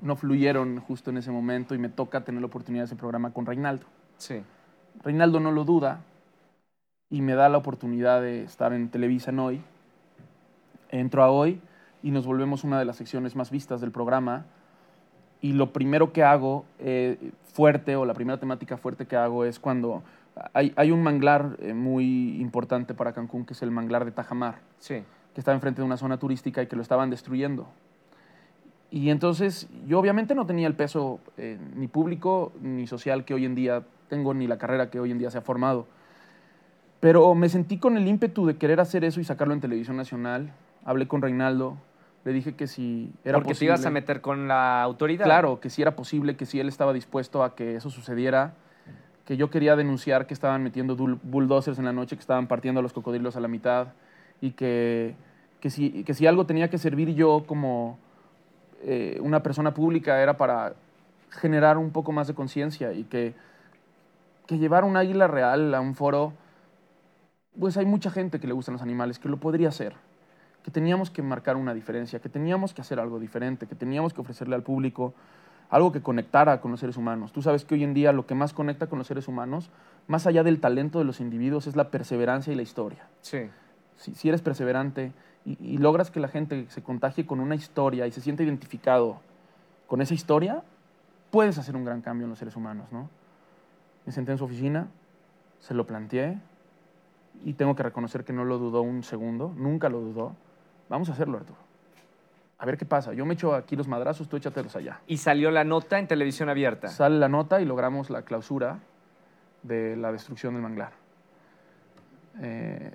[0.00, 3.32] no fluyeron justo en ese momento y me toca tener la oportunidad de ese programa
[3.32, 3.86] con Reinaldo.
[4.16, 4.42] Sí.
[5.04, 6.00] Reinaldo no lo duda
[7.08, 9.62] y me da la oportunidad de estar en Televisa en hoy.
[10.90, 11.60] Entro a hoy
[12.02, 14.46] y nos volvemos una de las secciones más vistas del programa.
[15.42, 17.18] Y lo primero que hago eh,
[17.52, 20.02] fuerte, o la primera temática fuerte que hago es cuando
[20.54, 24.60] hay, hay un manglar eh, muy importante para Cancún, que es el manglar de Tajamar,
[24.78, 25.02] Sí.
[25.34, 27.66] que está enfrente de una zona turística y que lo estaban destruyendo.
[28.90, 33.44] Y entonces yo obviamente no tenía el peso eh, ni público ni social que hoy
[33.44, 35.86] en día tengo, ni la carrera que hoy en día se ha formado.
[37.00, 40.52] Pero me sentí con el ímpetu de querer hacer eso y sacarlo en televisión nacional.
[40.84, 41.78] Hablé con Reinaldo,
[42.24, 43.66] le dije que si era Porque te posible.
[43.66, 45.24] ibas a meter con la autoridad.
[45.24, 48.54] Claro, que si era posible, que si él estaba dispuesto a que eso sucediera,
[49.24, 52.82] que yo quería denunciar que estaban metiendo bulldozers en la noche, que estaban partiendo a
[52.82, 53.88] los cocodrilos a la mitad
[54.40, 55.14] y que,
[55.60, 57.98] que, si, que si algo tenía que servir yo como
[58.82, 60.74] eh, una persona pública era para
[61.30, 63.34] generar un poco más de conciencia y que,
[64.46, 66.34] que llevar un águila real a un foro,
[67.58, 69.94] pues hay mucha gente que le gustan los animales, que lo podría hacer
[70.62, 74.20] que teníamos que marcar una diferencia, que teníamos que hacer algo diferente, que teníamos que
[74.20, 75.14] ofrecerle al público
[75.70, 77.32] algo que conectara con los seres humanos.
[77.32, 79.70] Tú sabes que hoy en día lo que más conecta con los seres humanos,
[80.06, 83.06] más allá del talento de los individuos, es la perseverancia y la historia.
[83.22, 83.48] Sí.
[83.96, 85.12] Si, si eres perseverante
[85.46, 89.20] y, y logras que la gente se contagie con una historia y se sienta identificado
[89.86, 90.62] con esa historia,
[91.30, 93.08] puedes hacer un gran cambio en los seres humanos, ¿no?
[94.04, 94.88] Me senté en su oficina,
[95.60, 96.38] se lo planteé
[97.44, 100.36] y tengo que reconocer que no lo dudó un segundo, nunca lo dudó.
[100.88, 101.58] Vamos a hacerlo, Arturo.
[102.58, 103.12] A ver qué pasa.
[103.12, 105.00] Yo me echo aquí los madrazos, tú échatelos allá.
[105.06, 106.88] Y salió la nota en televisión abierta.
[106.88, 108.78] Sale la nota y logramos la clausura
[109.62, 110.92] de la destrucción del manglar.
[112.40, 112.92] Eh,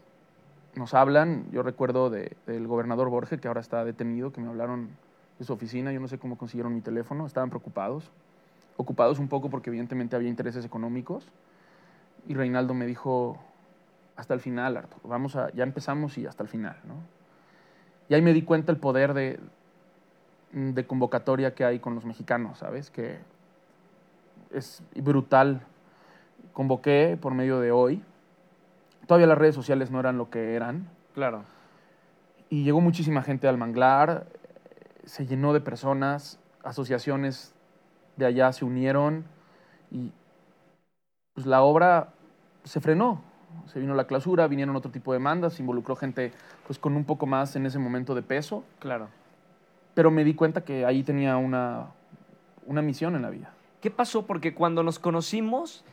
[0.76, 4.90] nos hablan, yo recuerdo de- del gobernador Borges, que ahora está detenido, que me hablaron
[5.40, 8.12] de su oficina, yo no sé cómo consiguieron mi teléfono, estaban preocupados,
[8.78, 11.28] ocupados un poco porque evidentemente había intereses económicos,
[12.28, 13.38] y Reinaldo me dijo,
[14.16, 16.96] hasta el final, Arturo, vamos a, ya empezamos y hasta el final, ¿no?
[18.10, 19.40] Y ahí me di cuenta el poder de,
[20.52, 22.90] de convocatoria que hay con los mexicanos, ¿sabes?
[22.90, 23.20] Que
[24.52, 25.62] es brutal.
[26.54, 28.04] Convoqué por medio de hoy.
[29.06, 30.90] Todavía las redes sociales no eran lo que eran.
[31.14, 31.44] Claro.
[32.50, 34.28] Y llegó muchísima gente al manglar.
[35.06, 36.40] Se llenó de personas.
[36.64, 37.54] Asociaciones
[38.16, 39.26] de allá se unieron.
[39.92, 40.12] Y
[41.34, 42.14] pues la obra
[42.64, 43.22] se frenó.
[43.72, 46.32] Se vino la clausura, vinieron otro tipo de demandas, se involucró gente
[46.66, 48.64] pues con un poco más en ese momento de peso.
[48.80, 49.08] Claro.
[49.94, 51.88] Pero me di cuenta que ahí tenía una,
[52.66, 53.52] una misión en la vida.
[53.82, 54.26] ¿Qué pasó?
[54.26, 55.84] Porque cuando nos conocimos,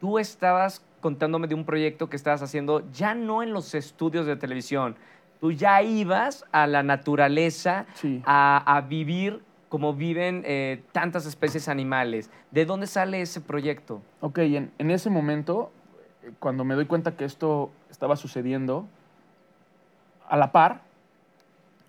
[0.00, 4.36] tú estabas contándome de un proyecto que estabas haciendo ya no en los estudios de
[4.36, 4.96] televisión.
[5.40, 8.22] Tú ya ibas a la naturaleza Sí.
[8.26, 12.30] a, a vivir como viven eh, tantas especies animales.
[12.50, 14.00] ¿De dónde sale ese proyecto?
[14.20, 15.70] Ok, en, en ese momento,
[16.38, 18.86] cuando me doy cuenta que esto estaba sucediendo,
[20.28, 20.80] a la par,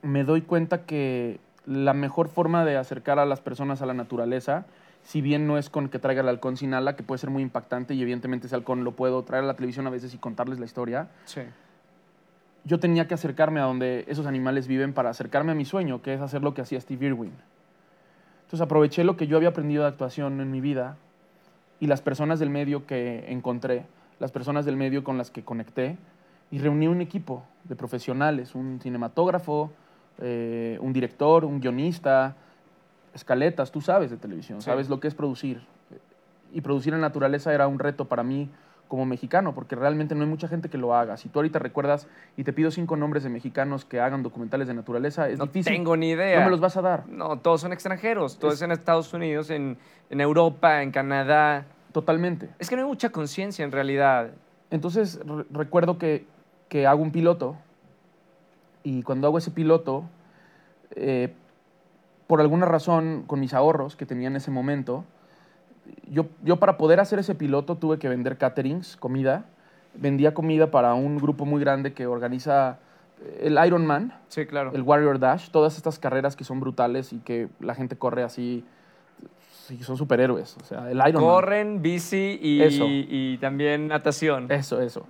[0.01, 4.65] me doy cuenta que la mejor forma de acercar a las personas a la naturaleza,
[5.03, 7.41] si bien no es con que traiga el halcón sin ala, que puede ser muy
[7.41, 10.59] impactante y evidentemente ese halcón lo puedo traer a la televisión a veces y contarles
[10.59, 11.41] la historia, Sí.
[12.63, 16.13] yo tenía que acercarme a donde esos animales viven para acercarme a mi sueño, que
[16.13, 17.31] es hacer lo que hacía Steve Irwin.
[18.43, 20.95] Entonces aproveché lo que yo había aprendido de actuación en mi vida
[21.79, 23.85] y las personas del medio que encontré,
[24.19, 25.97] las personas del medio con las que conecté,
[26.51, 29.71] y reuní un equipo de profesionales, un cinematógrafo,
[30.19, 32.35] eh, un director, un guionista,
[33.13, 34.65] escaletas, tú sabes de televisión, Sí.
[34.65, 35.61] sabes lo que es producir.
[36.53, 38.49] Y producir en naturaleza era un reto para mí
[38.87, 41.17] como mexicano, porque realmente no hay mucha gente que lo haga.
[41.17, 44.73] Si tú ahorita recuerdas y te pido cinco nombres de mexicanos que hagan documentales de
[44.73, 45.73] naturaleza, es No difícil.
[45.73, 46.39] tengo ni idea.
[46.39, 47.05] No me los vas a dar.
[47.09, 48.39] No, todos son extranjeros.
[48.39, 49.77] Todos Es- en Estados Unidos, en,
[50.09, 51.65] en Europa, en Canadá.
[51.97, 52.47] Totalmente.
[52.59, 54.29] Es que no hay mucha conciencia en realidad.
[54.69, 56.27] Entonces re- recuerdo que,
[56.69, 57.55] que hago un piloto
[58.83, 60.03] y cuando hago ese piloto,
[60.91, 61.33] eh,
[62.27, 65.05] por alguna razón, con mis ahorros que tenía en ese momento,
[66.07, 69.45] yo, yo para poder hacer ese piloto tuve que vender caterings, comida.
[69.95, 72.77] Vendía comida para un grupo muy grande que organiza
[73.23, 74.69] eh, el Ironman, Sí, claro.
[74.75, 78.63] el Warrior Dash, todas estas carreras que son brutales y que la gente corre así,
[79.67, 80.55] sí, son superhéroes.
[80.57, 81.21] O sea, el Ironman.
[81.23, 82.61] Corren, bici y,
[83.09, 84.51] y también natación.
[84.51, 85.05] Eso, eso.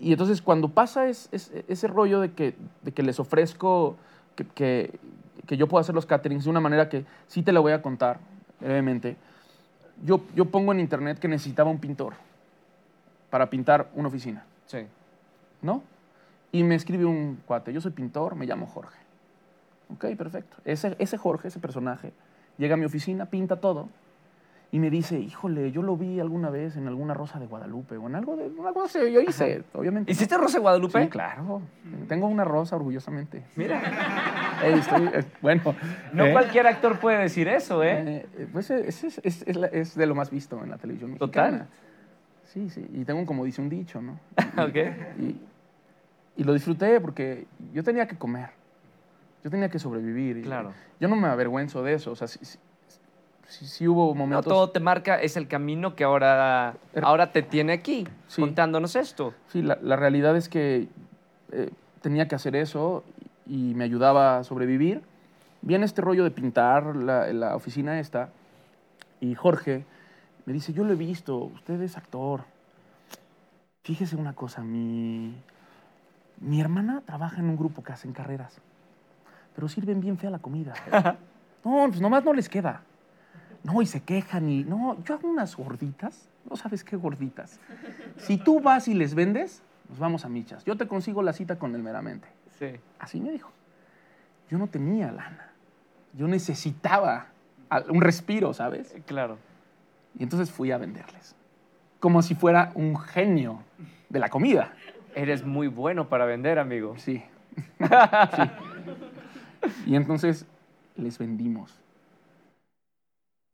[0.00, 3.96] Y entonces cuando pasa es, es- ese rollo de que, de que les ofrezco
[4.36, 4.98] que, que-
[5.46, 7.82] que yo puedo hacer los caterings de una manera que sí te la voy a
[7.82, 8.18] contar
[8.60, 9.16] brevemente,
[10.04, 12.14] yo, yo pongo en internet que necesitaba un pintor
[13.30, 14.78] para pintar una oficina, Sí.
[15.60, 15.82] ¿no?
[16.50, 18.98] Y me escribe un cuate, yo soy pintor, me llamo Jorge.
[19.92, 20.56] Ok, perfecto.
[20.64, 22.12] Ese, ese Jorge, ese personaje,
[22.58, 23.88] llega a mi oficina, pinta todo
[24.72, 28.08] y me dice, híjole, yo lo vi alguna vez en alguna rosa de Guadalupe o
[28.08, 30.10] en algo de una cosa yo hice, obviamente.
[30.10, 31.00] ¿Hiciste Rosa de Guadalupe?
[31.00, 31.62] Sí, claro.
[32.08, 33.44] Tengo una rosa orgullosamente.
[33.54, 33.80] Mira.
[34.64, 35.62] Estoy, eh, bueno.
[36.12, 36.32] No ¿eh?
[36.32, 38.26] cualquier actor puede decir eso, ¿eh?
[38.36, 41.52] Eh, pues es, es- de lo más visto en la televisión Total.
[41.52, 41.70] mexicana.
[42.46, 42.84] Sí, sí.
[42.94, 44.18] Y tengo como dice un dicho, ¿no?
[44.60, 44.76] Ok.
[45.20, 45.36] Y,
[46.36, 48.50] y lo disfruté porque yo tenía que comer.
[49.44, 50.38] Yo tenía que sobrevivir.
[50.38, 50.72] y Claro.
[50.98, 52.12] Yo no me avergüenzo de eso.
[52.12, 52.58] O sea, sí, sí-
[53.66, 54.46] sí- hubo No, momentos...
[54.46, 58.40] todo te marca, es el camino que ahora, ahora te tiene aquí, Sí.
[58.40, 59.34] contándonos esto.
[59.48, 60.88] Sí, la, la realidad es que
[61.52, 63.04] eh, tenía que hacer eso
[63.46, 65.02] y, y me ayudaba a sobrevivir.
[65.60, 68.30] Viene este rollo de pintar la, la oficina esta
[69.20, 69.84] y Jorge
[70.46, 72.44] me dice, yo lo he visto, usted es actor.
[73.82, 75.34] Fíjese una cosa, mi,
[76.40, 78.58] mi hermana trabaja en un grupo que hacen carreras,
[79.54, 80.74] pero sirven bien fea la comida.
[81.64, 82.82] No, pues nomás no les queda.
[83.62, 84.64] No, y se quejan y...
[84.64, 86.28] No, yo hago unas gorditas.
[86.48, 87.58] No sabes qué gorditas.
[88.18, 90.62] Si tú vas y les vendes, nos vamos a michas.
[90.66, 92.28] Yo te consigo la cita con el meramente.
[92.58, 92.66] Sí.
[92.98, 93.50] Así me dijo.
[94.50, 95.52] Yo no tenía lana.
[96.12, 97.28] Yo necesitaba
[97.88, 98.94] un respiro, ¿sabes?
[99.06, 99.38] Claro.
[100.18, 101.34] Y entonces fui a venderles.
[101.98, 103.62] Como si fuera un genio
[104.10, 104.74] de la comida.
[105.14, 106.96] Eres muy bueno para vender, amigo.
[106.98, 107.24] Sí.
[108.36, 108.42] Sí.
[109.86, 110.46] Y entonces
[110.96, 111.78] les vendimos.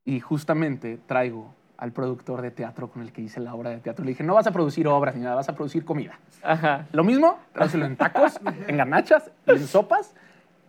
[0.04, 4.04] Y justamente traigo al productor de teatro con el que hice la obra de teatro.
[4.04, 6.18] Le dije, no vas a producir obras ni nada, vas a producir comida.
[6.42, 6.86] Ajá.
[6.92, 10.14] Lo mismo, tráeselo en tacos, en garnachas, en sopas.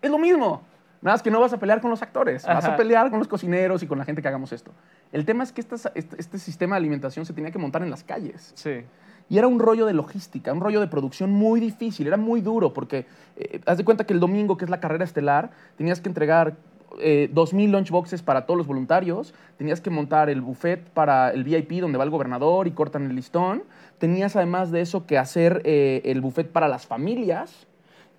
[0.01, 0.61] Es lo mismo.
[1.01, 3.27] Nada más que no vas a pelear con los actores, vas a pelear con los
[3.27, 4.71] cocineros y con la gente que hagamos esto.
[5.11, 8.03] El tema es que este, este sistema de alimentación se tenía que montar en las
[8.03, 8.51] calles.
[8.55, 8.85] Sí.
[9.31, 12.73] Y era un rollo de logística, un rollo de producción muy difícil, era muy duro,
[12.73, 13.05] porque
[13.37, 16.57] eh, haz de cuenta que el domingo, que es la carrera estelar, tenías que entregar
[16.99, 21.79] eh, 2.000 lunchboxes para todos los voluntarios, tenías que montar el buffet para el VIP
[21.79, 23.63] donde va el gobernador y cortan el listón,
[23.99, 27.67] tenías además de eso que hacer eh, el buffet para las familias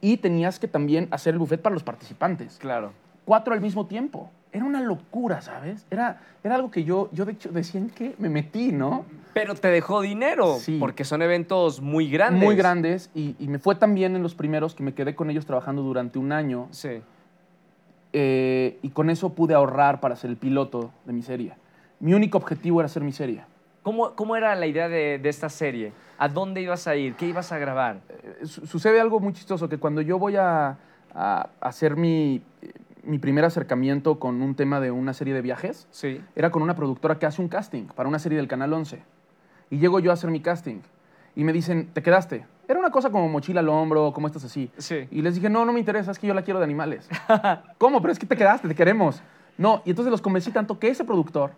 [0.00, 2.92] y tenías que también hacer el buffet para los participantes Claro.
[3.26, 4.30] cuatro al mismo tiempo.
[4.52, 5.86] Era una locura, ¿sabes?
[5.90, 9.06] Era, era algo que yo, yo de hecho decía en qué me metí, ¿no?
[9.32, 10.76] Pero te dejó dinero, Sí.
[10.78, 12.44] porque son eventos muy grandes.
[12.44, 15.30] Muy grandes y, y me fue tan bien en los primeros que me quedé con
[15.30, 17.00] ellos trabajando durante un año Sí.
[18.12, 21.54] eh, y con eso pude ahorrar para ser el piloto de mi serie.
[22.00, 23.44] Mi único objetivo era hacer mi serie.
[23.82, 25.92] ¿Cómo, cómo era la idea de, de esta serie?
[26.18, 27.14] ¿A dónde ibas a ir?
[27.14, 28.00] ¿Qué ibas a grabar?
[28.10, 30.76] Eh, su- sucede algo muy chistoso, que cuando yo voy a,
[31.14, 32.42] a hacer mi,
[33.04, 36.20] mi primer acercamiento con un tema de una serie de viajes, Sí.
[36.36, 39.02] era con una productora que hace un casting para una serie del Canal 11.
[39.70, 40.80] Y llego yo a hacer mi casting
[41.34, 42.44] y me dicen, ¿te quedaste?
[42.68, 44.70] Era una cosa como mochila al hombro, como estás así.
[44.78, 45.08] Sí.
[45.10, 47.08] Y les dije, no, no me interesa, es que yo la quiero de animales.
[47.78, 48.00] ¿Cómo?
[48.00, 49.22] Pero es que te quedaste, te queremos.
[49.58, 51.52] No, y entonces los convencí tanto que ese productor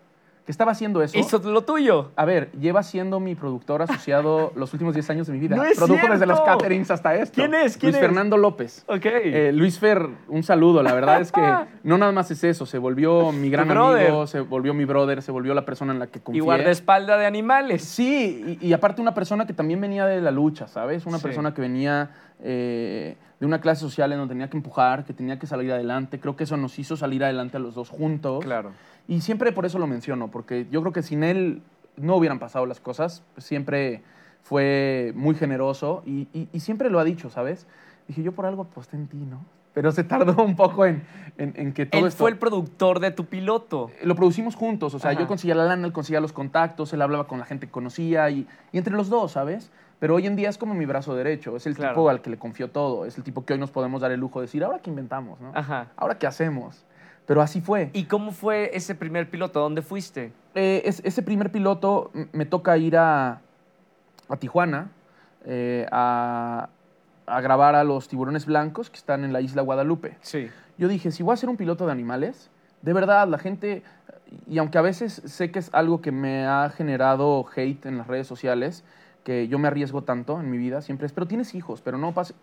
[0.45, 1.17] que estaba haciendo eso...
[1.17, 2.11] Hizo lo tuyo.
[2.15, 5.55] A ver, lleva siendo mi productor asociado los últimos 10 años de mi vida.
[5.55, 7.33] ¡No es Produjo desde los caterings hasta esto.
[7.35, 7.77] ¿Quién es?
[7.77, 8.07] ¿Quién Luis es?
[8.07, 8.83] Fernando López.
[8.87, 9.05] Ok.
[9.05, 10.83] Eh, Luis Fer, un saludo.
[10.83, 11.41] La verdad es que
[11.83, 12.65] no nada más es eso.
[12.67, 16.07] Se volvió mi gran amigo, se volvió mi brother, se volvió la persona en la
[16.07, 16.37] que confié.
[16.41, 17.83] y guardaespaldas de animales.
[17.83, 21.05] Sí, y, y aparte una persona que también venía de la lucha, ¿sabes?
[21.07, 21.23] Una Sí.
[21.23, 25.39] persona que venía eh, de una clase social en donde tenía que empujar, que tenía
[25.39, 26.19] que salir adelante.
[26.19, 28.43] Creo que eso nos hizo salir adelante a los dos juntos.
[28.43, 28.71] Claro.
[29.07, 31.61] Y siempre por eso lo menciono, porque yo creo que sin él
[31.97, 33.23] no hubieran pasado las cosas.
[33.37, 34.01] Siempre
[34.43, 37.65] fue muy generoso y, y- y siempre lo ha dicho, ¿sabes?
[38.07, 39.43] Dije, yo por algo aposté en ti, ¿no?
[39.73, 41.03] Pero se tardó un poco en,
[41.37, 42.19] en- en que todo Él esto...
[42.19, 43.91] fue el productor de tu piloto.
[44.03, 45.19] Lo producimos juntos, o sea, Ajá.
[45.19, 48.29] yo conseguía la lana, él conseguía los contactos, él hablaba con la gente que conocía
[48.29, 49.71] y, y entre los dos, ¿sabes?
[50.05, 51.93] Pero hoy en día es como mi brazo derecho, es el Claro.
[51.95, 54.19] tipo al que le confió todo, es el tipo que hoy nos podemos dar el
[54.19, 55.51] lujo de decir, ahora qué inventamos, ¿no?
[55.55, 55.87] Ajá.
[55.95, 56.85] Ahora qué hacemos.
[57.25, 57.89] Pero así fue.
[57.91, 59.59] ¿Y cómo fue ese primer piloto?
[59.59, 60.31] ¿Dónde fuiste?
[60.53, 63.41] Eh, es- ese primer piloto me toca ir a,
[64.29, 64.91] a Tijuana
[65.43, 66.69] eh, a,
[67.25, 70.17] a grabar a los tiburones blancos que están en la isla Guadalupe.
[70.21, 70.51] Sí.
[70.77, 72.51] Yo dije, si voy a ser un piloto de animales,
[72.83, 73.81] de verdad, la gente,
[74.47, 78.05] y aunque a veces sé que es algo que me ha generado hate en las
[78.05, 78.83] redes sociales,
[79.25, 82.13] que yo me arriesgo tanto en mi vida, siempre es, pero tienes hijos, pero no
[82.13, 82.33] pasa...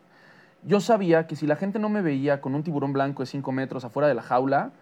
[0.64, 3.50] Yo sabía que si la gente no me veía con un tiburón blanco de 5
[3.52, 4.72] metros afuera de la jaula,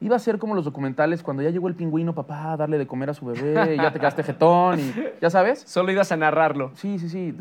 [0.00, 2.86] iba a ser como los documentales cuando ya llegó el pingüino, papá, a darle de
[2.86, 5.60] comer a su bebé, y ya te quedaste jetón, y ya sabes.
[5.66, 6.70] Solo ibas a narrarlo.
[6.74, 7.34] Sí, sí, sí.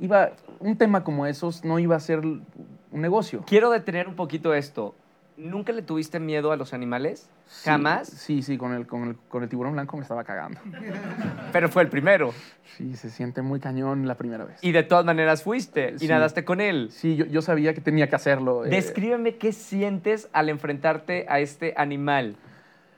[0.00, 2.44] Iba, un tema como esos no iba a ser un
[2.90, 3.42] negocio.
[3.46, 4.94] Quiero detener un poquito esto.
[5.36, 7.28] ¿Nunca le tuviste miedo a los animales?
[7.46, 8.08] Sí, ¿Jamás?
[8.08, 10.58] Sí, sí, con el, con, el, con el tiburón blanco me estaba cagando.
[11.52, 12.32] Pero fue el primero.
[12.76, 14.58] Sí, se siente muy cañón la primera vez.
[14.62, 16.08] Y de todas maneras fuiste y Sí.
[16.08, 16.88] nadaste con él.
[16.90, 18.64] Sí, yo, yo sabía que tenía que hacerlo.
[18.64, 22.36] eh, Descríbeme qué sientes al enfrentarte a este animal.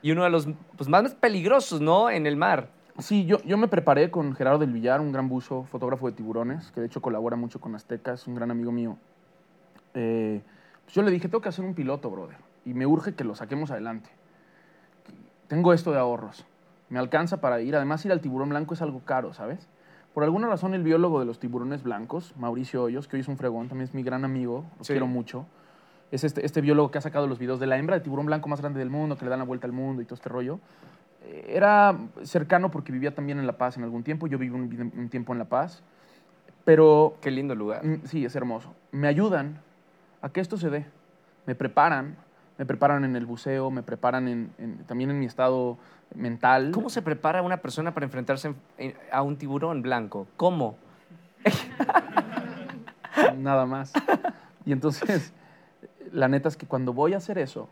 [0.00, 2.08] Y uno de los pues, más peligrosos, ¿no?
[2.08, 2.68] En el mar.
[2.98, 6.70] sí, yo, yo me preparé con Gerardo del Villar, un gran buzo, fotógrafo de tiburones,
[6.70, 8.96] que de hecho colabora mucho con Azteca, es un gran amigo mío.
[9.94, 10.40] Eh,
[10.88, 13.70] yo le dije, tengo que hacer un piloto, brother, y me urge que lo saquemos
[13.70, 14.10] adelante.
[15.48, 16.44] Tengo esto de ahorros,
[16.90, 17.74] me alcanza para ir.
[17.76, 19.68] Además, ir al tiburón blanco es algo caro, ¿sabes?
[20.14, 23.36] Por alguna razón, el biólogo de los tiburones blancos, Mauricio Hoyos, que hoy es un
[23.36, 24.92] fregón, también es mi gran amigo, lo Sí.
[24.92, 25.46] quiero mucho,
[26.10, 28.48] es este, este biólogo que ha sacado los videos de la hembra de tiburón blanco
[28.48, 30.58] más grande del mundo, que le dan la vuelta al mundo y todo este rollo.
[31.22, 34.92] Eh, Era cercano porque vivía también en La Paz en algún tiempo, yo viví un,
[34.96, 35.82] un tiempo en La Paz,
[36.64, 37.84] pero Qué lindo lugar.
[37.84, 38.74] Mm, Sí, es hermoso.
[38.92, 39.60] Me ayudan
[40.22, 40.86] a que esto se dé.
[41.46, 42.16] Me preparan,
[42.58, 45.78] me preparan en el buceo, me preparan en- en- también en mi estado
[46.14, 46.70] mental.
[46.72, 50.26] ¿Cómo se prepara una persona para enfrentarse en- en- a un tiburón blanco?
[50.36, 50.76] ¿Cómo?
[53.36, 53.92] Nada más.
[54.64, 55.32] Y entonces,
[56.12, 57.68] la neta es que cuando voy a hacer eso,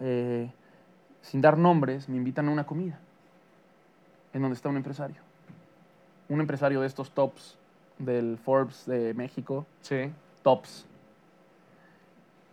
[0.00, 0.50] eh,
[1.22, 2.98] sin dar nombres, me invitan a una comida
[4.32, 5.16] en donde está un empresario.
[6.28, 7.56] Un empresario de estos tops
[7.98, 10.10] del Forbes de México, Sí.
[10.42, 10.86] tops.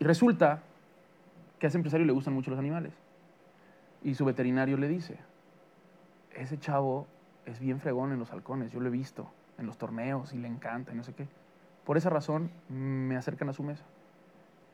[0.04, 0.62] Y resulta
[1.60, 2.92] que ese empresario le gustan mucho los animales.
[4.04, 5.18] Y su veterinario le dice,
[6.36, 7.08] ese chavo
[7.46, 10.50] es bien fregón en los halcones, yo lo he visto en los torneos y le
[10.50, 11.30] encanta y no sé qué.
[11.86, 13.86] Por esa razón me acercan a su mesa.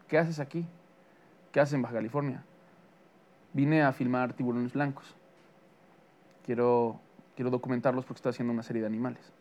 [0.07, 0.65] ¿Qué haces aquí?
[1.51, 2.43] ¿Qué haces en Baja California?
[3.53, 5.15] Vine a filmar tiburones blancos.
[6.43, 6.99] Quiero,
[7.35, 9.31] quiero documentarlos porque estoy haciendo una serie de animales.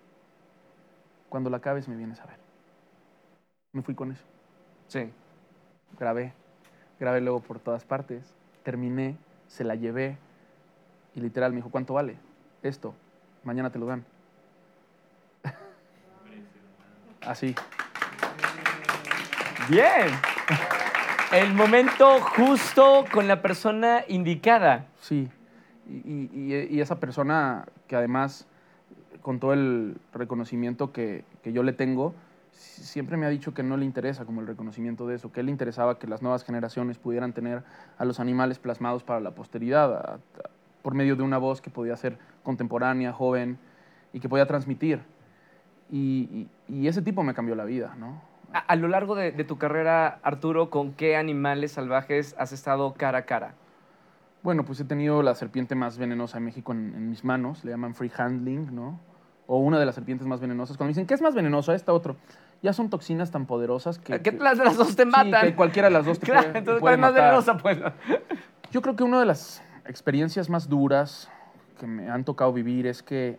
[1.31, 2.37] Cuando la acabes me vienes a ver.
[3.73, 4.25] Me fui con eso
[4.89, 5.11] Sí.
[5.99, 6.33] Grabé,
[6.99, 8.23] grabé luego por todas partes,
[8.65, 10.17] terminé, se la llevé
[11.15, 12.17] y literal me dijo, ¿cuánto vale?
[12.63, 12.95] Esto,
[13.45, 14.05] mañana te lo dan.
[17.23, 17.55] Así.
[19.69, 20.09] Bien.
[21.33, 24.87] El momento justo con la persona indicada.
[25.01, 25.29] Sí.
[25.89, 28.47] Y, y- y- y esa persona que además,
[29.23, 32.15] con todo el reconocimiento que, que yo le tengo,
[32.59, 35.43] siempre me ha dicho que no le interesa como el reconocimiento de eso, que a
[35.43, 37.63] él le interesaba que las nuevas generaciones pudieran tener
[37.97, 40.19] a los animales plasmados para la posteridad, a- a-
[40.83, 43.59] por medio de una voz que podía ser contemporánea, joven
[44.13, 45.01] y que podía transmitir.
[45.91, 48.21] Y, y- y ese tipo me cambió la vida, ¿no?
[48.53, 52.95] A, a lo largo de, de tu carrera, Arturo, ¿con qué animales salvajes has estado
[52.95, 53.55] cara a cara?
[54.43, 57.71] Bueno, pues he tenido la serpiente más venenosa de México en, en mis manos, le
[57.73, 59.01] llaman free handling, ¿no?
[59.47, 60.77] O una de las serpientes más venenosas.
[60.77, 61.73] Cuando me dicen, ¿qué es más venenoso?
[61.73, 62.17] Esta otro.
[62.63, 64.21] Ya son toxinas tan poderosas que...
[64.21, 65.47] ¿Qué las de las dos te sí, matan?
[65.47, 67.25] que cualquiera de las dos te claro, puede, entonces, puede ¿cuál es más matar.
[67.25, 67.57] venenosa?
[67.57, 67.79] Pues?
[68.73, 71.31] Yo creo que una de las experiencias más duras
[71.79, 73.39] que me han tocado vivir es que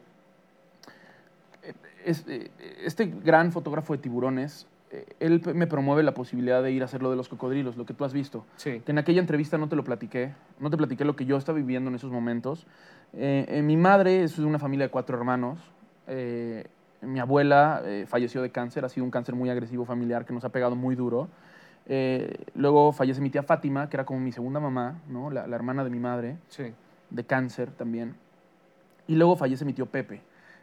[1.64, 1.74] eh,
[2.06, 2.52] eh,
[2.84, 7.04] este gran fotógrafo de tiburones, eh, él me promueve la posibilidad de ir a hacer
[7.04, 8.46] lo de los cocodrilos, lo que tú has visto.
[8.56, 8.80] Sí.
[8.86, 11.58] Que en aquella entrevista no te lo platiqué, no te platiqué lo que yo estaba
[11.58, 12.66] viviendo en esos momentos.
[13.14, 15.60] Eh, eh, mi madre es de una familia de cuatro hermanos.
[16.08, 16.66] Eh,
[17.02, 20.44] mi abuela eh, falleció de cáncer, ha sido un cáncer muy agresivo familiar que nos
[20.44, 21.28] ha pegado muy duro.
[21.88, 25.32] Eh, luego fallece mi tía Fátima, que era como mi segunda mamá, ¿no?
[25.32, 26.72] la, la hermana de mi madre, Sí.
[27.10, 28.16] de cáncer también.
[29.08, 30.22] Y luego fallece mi tío Pepe.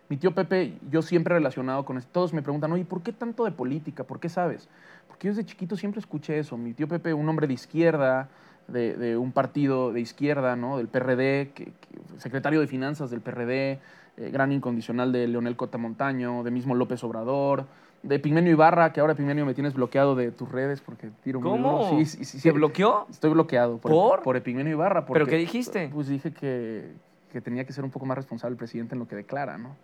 [0.09, 3.45] Mi tío Pepe, yo siempre relacionado con esto, todos me preguntan, oye, ¿por qué tanto
[3.45, 4.05] de política?
[4.05, 4.69] ¿Por qué sabes?
[5.09, 6.57] Porque yo desde chiquito siempre escuché eso.
[6.57, 8.29] Mi tío Pepe, un hombre de izquierda,
[8.69, 10.77] de, de un partido de izquierda, ¿no?
[10.77, 11.73] Del PRD, que- que-
[12.19, 13.81] secretario de Finanzas del PRD,
[14.17, 17.67] eh, gran incondicional de Leonel Cota Montaño, de mismo López Obrador,
[18.03, 21.51] de Pigmenio Ibarra, que ahora Pigmenio me tienes bloqueado de tus redes porque tiro muy
[21.51, 21.85] ¿Cómo?
[21.85, 21.99] duro.
[21.99, 22.51] Sí, sí, sí, ¿Se sí.
[22.51, 23.07] bloqueó?
[23.11, 24.23] Estoy bloqueado por, ¿Por?
[24.23, 25.05] por Epigmenio Ibarra.
[25.07, 25.91] ¿Pero porque, qué dijiste?
[25.93, 26.93] Pues dije que,
[27.33, 29.77] que tenía que ser un poco más responsable el presidente en lo que declara, ¿no?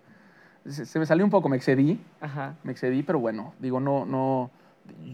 [0.66, 2.54] Se, se me salió un poco, me excedí, Ajá.
[2.62, 4.50] me excedí, pero bueno, digo, no, no,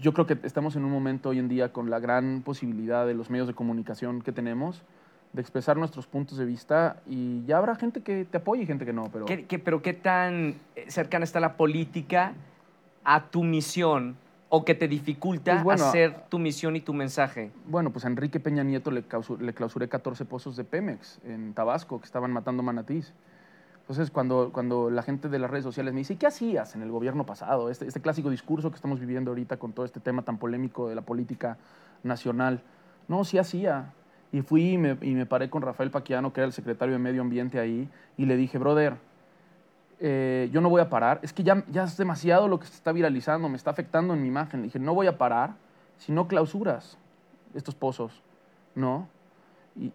[0.00, 3.14] yo creo que estamos en un momento hoy en día con la gran posibilidad de
[3.14, 4.82] los medios de comunicación que tenemos
[5.32, 8.84] de expresar nuestros puntos de vista y ya habrá gente que te apoye y gente
[8.86, 9.26] que no, pero...
[9.26, 12.32] ¿Qué, qué- pero qué tan eh, cercana está la política
[13.04, 14.16] a tu misión
[14.48, 17.50] o que te dificulta Pues bueno, hacer tu misión y tu mensaje?
[17.66, 21.52] Bueno, pues a Enrique Peña Nieto le, causu- le clausuré 14 pozos de Pemex en
[21.52, 23.12] Tabasco que estaban matando manatís.
[23.80, 26.82] Entonces, cuando, cuando la gente de las redes sociales me dice, ¿y qué hacías en
[26.82, 27.70] el gobierno pasado?
[27.70, 30.94] Este, este clásico discurso que estamos viviendo ahorita con todo este tema tan polémico de
[30.94, 31.56] la política
[32.02, 32.60] nacional.
[33.08, 33.92] No, sí hacía.
[34.32, 37.58] Y fui y me, paré con Rafael Paquiano, que era el secretario de Medio Ambiente
[37.58, 38.96] ahí, y le dije, brother,
[40.00, 41.18] eh, yo no voy a parar.
[41.22, 44.22] Es que ya, ya es demasiado lo que se está viralizando, me está afectando en
[44.22, 44.60] mi imagen.
[44.60, 45.54] Le dije, no voy a parar
[45.96, 46.98] si no clausuras
[47.54, 48.22] estos pozos,
[48.74, 49.08] ¿no?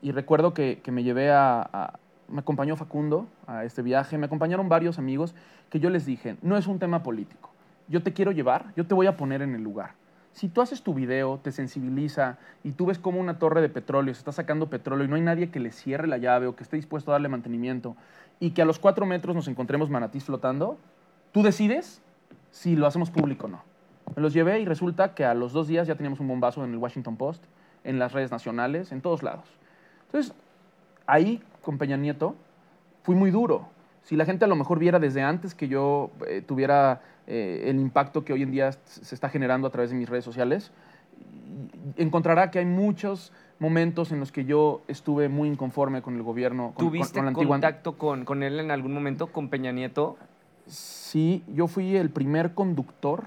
[0.02, 2.00] Y, recuerdo que, que me llevé a, a-
[2.30, 5.36] Me acompañó Facundo a este viaje, me acompañaron varios amigos
[5.70, 7.52] que yo les dije, no es un tema político,
[7.90, 9.92] yo te quiero llevar, yo te voy a poner en el lugar.
[10.34, 14.14] Si tú haces tu video, te sensibiliza y tú ves como una torre de petróleo
[14.14, 16.64] se está sacando petróleo y no hay nadie que le cierre la llave o que
[16.64, 17.96] esté dispuesto a darle mantenimiento
[18.40, 20.78] y que a los cuatro metros nos encontremos manatís flotando,
[21.32, 22.02] tú decides
[22.50, 23.62] si lo hacemos público o no.
[24.16, 26.72] Me los llevé y resulta que a los dos días ya teníamos un bombazo en
[26.72, 27.44] el Washington Post,
[27.84, 29.46] en las redes nacionales, en todos lados.
[30.08, 30.34] Entonces,
[31.06, 32.36] ahí con Peña Nieto
[33.04, 33.68] fui muy duro.
[34.04, 37.80] Si la gente a lo mejor viera desde antes que yo eh, tuviera eh, el
[37.80, 40.72] impacto que hoy en día se está generando a través de mis redes sociales,
[41.98, 46.74] encontrará que hay muchos momentos en los que yo estuve muy inconforme con el gobierno.
[46.76, 50.18] Con, ¿Tuviste con, contacto con, con, él en algún momento, con Peña Nieto?
[50.68, 53.26] Sí, yo fui el primer conductor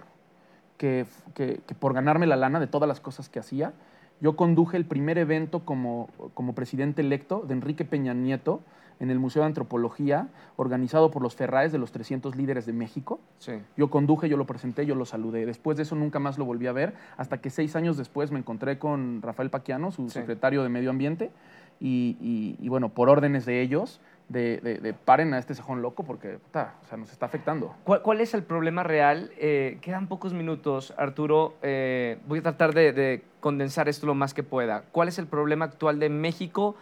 [0.76, 3.72] que, que, que, por ganarme la lana de todas las cosas que hacía,
[4.20, 8.60] yo conduje el primer evento como, como presidente electo de Enrique Peña Nieto
[9.00, 13.20] en el Museo de Antropología, organizado por los Ferraes de los 300 líderes de México.
[13.38, 13.52] Sí.
[13.76, 15.44] Yo conduje, yo lo presenté, yo lo saludé.
[15.46, 18.38] Después de eso nunca más lo volví a ver, hasta que seis años después me
[18.38, 20.18] encontré con Rafael Paquiano, su Sí.
[20.20, 21.30] secretario de Medio Ambiente,
[21.78, 25.82] y, y- y bueno, por órdenes de ellos, de, de- de paren a este cejón
[25.82, 27.74] loco porque puta, o sea, nos está afectando.
[27.84, 29.30] ¿Cuál, cuál es el problema real?
[29.38, 31.54] Eh, quedan pocos minutos, Arturo.
[31.62, 34.82] eh, voy a tratar de, de condensar esto lo más que pueda.
[34.90, 36.74] ¿Cuál es el problema actual de México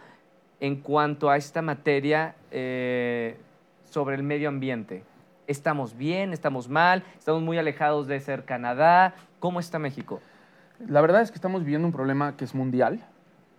[0.59, 3.37] en cuanto a esta materia eh,
[3.89, 5.03] sobre el medio ambiente?
[5.47, 6.33] ¿Estamos bien?
[6.33, 7.03] ¿Estamos mal?
[7.17, 9.13] ¿Estamos muy alejados de ser Canadá?
[9.39, 10.21] ¿Cómo está México?
[10.87, 12.99] La verdad es que estamos viviendo un problema que es mundial.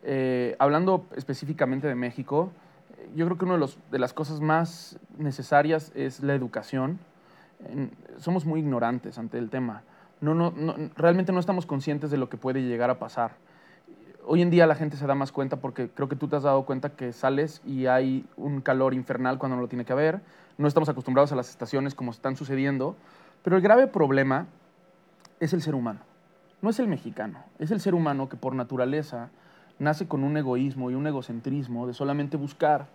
[0.03, 2.51] Eh, hablando específicamente de México,
[3.15, 6.99] yo creo que una de, los- de las cosas más necesarias es la educación.
[8.19, 9.83] Somos muy ignorantes ante el tema.
[10.21, 13.33] No, no, no- realmente no estamos conscientes de lo que puede llegar a pasar.
[14.29, 16.43] Hoy en día la gente se da más cuenta porque creo que tú te has
[16.43, 20.21] dado cuenta que sales y hay un calor infernal cuando no lo tiene que haber.
[20.59, 22.97] No estamos acostumbrados a las estaciones como están sucediendo.
[23.45, 24.49] Pero el grave problema
[25.39, 26.01] es el ser humano.
[26.61, 29.31] No es el mexicano, es el ser humano que por naturaleza
[29.79, 32.89] nace con un egoísmo y un egocentrismo de solamente buscar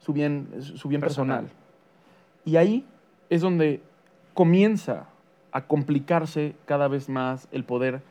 [0.00, 1.44] su bien, su bien personal.
[1.44, 1.64] Personal.
[2.44, 2.86] Y ahí
[3.30, 3.82] es donde
[4.34, 5.06] comienza
[5.50, 8.02] a complicarse cada vez más el poder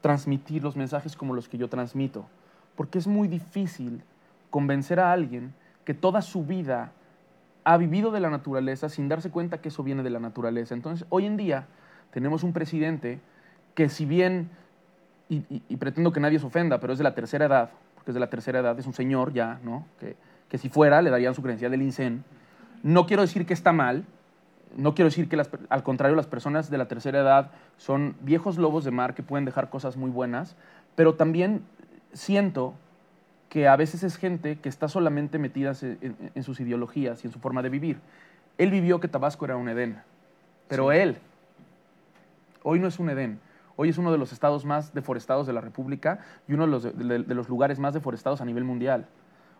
[0.00, 2.26] transmitir los mensajes como los que yo transmito.
[2.76, 4.02] Porque es muy difícil
[4.50, 6.92] convencer a alguien que toda su vida
[7.64, 10.74] ha vivido de la naturaleza sin darse cuenta que eso viene de la naturaleza.
[10.74, 11.66] Entonces, hoy en día
[12.12, 13.20] tenemos un presidente
[13.74, 14.50] que si bien,
[15.28, 15.42] y,
[15.76, 18.30] pretendo que nadie se ofenda, pero es de la tercera edad, porque es de la
[18.30, 19.86] tercera edad, es un señor ya, ¿no?
[20.00, 20.16] Que,
[20.48, 22.24] que si fuera le darían su credencial del INSEN.
[22.82, 24.04] No quiero decir que está mal,
[24.76, 28.56] no quiero decir que las al contrario las personas de la tercera edad son viejos
[28.58, 30.56] lobos de mar que pueden dejar cosas muy buenas,
[30.94, 31.62] pero también
[32.12, 32.74] siento
[33.48, 37.26] que a veces es gente que está solamente metida en, en- en sus ideologías y
[37.26, 37.98] en su forma de vivir.
[38.58, 39.98] Él vivió que Tabasco era un Edén,
[40.68, 40.98] pero Sí.
[40.98, 41.18] él
[42.62, 43.40] hoy no es un Edén.
[43.76, 46.82] Hoy es uno de los estados más deforestados de la República y uno de los,
[46.82, 49.06] de- de los lugares más deforestados a nivel mundial.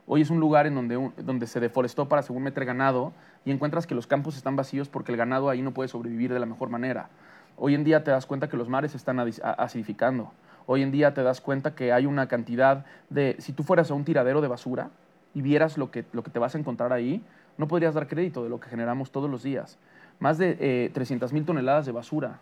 [0.07, 3.12] Hoy es un lugar en donde, donde se deforestó para, según meter ganado,
[3.44, 6.40] y encuentras que los campos están vacíos porque el ganado ahí no puede sobrevivir de
[6.40, 7.09] la mejor manera.
[7.57, 10.32] Hoy en día te das cuenta que los mares están acidificando.
[10.66, 13.36] Hoy en día te das cuenta que hay una cantidad de...
[13.38, 14.90] Si tú fueras a un tiradero de basura
[15.34, 17.22] y vieras lo que, lo que te vas a encontrar ahí,
[17.59, 19.78] no podrías dar crédito de lo que generamos todos los días.
[20.18, 22.40] Más de eh, 300 mil toneladas de basura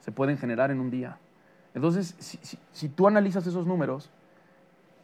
[0.00, 1.16] se pueden generar en un día.
[1.74, 2.14] Entonces,
[2.70, 4.10] si tú analizas esos números,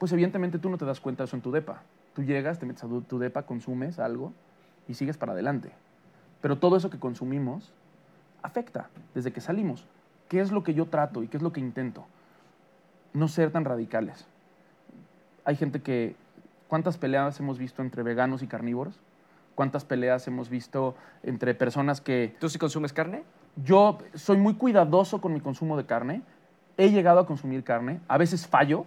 [0.01, 1.83] pues evidentemente tú no te das cuenta de eso en tu depa.
[2.15, 4.33] Tú llegas, te metes a tu, depa, consumes algo
[4.89, 5.73] y sigues para adelante.
[6.41, 7.71] Pero todo eso que consumimos
[8.43, 9.87] afecta desde que salimos.
[10.31, 12.07] ¿Qué es lo que yo trato y qué es lo que intento?
[13.13, 14.27] No ser tan radicales.
[15.45, 16.17] Hay gente que...
[16.67, 18.99] ¿Cuántas peleas hemos visto entre veganos y carnívoros?
[19.55, 23.23] ¿Cuántas peleas hemos visto entre personas que ¿Tú sí consumes carne?
[23.63, 26.23] yo soy muy cuidadoso con mi consumo de carne.
[26.79, 28.01] He llegado a consumir carne.
[28.09, 28.87] A veces fallo,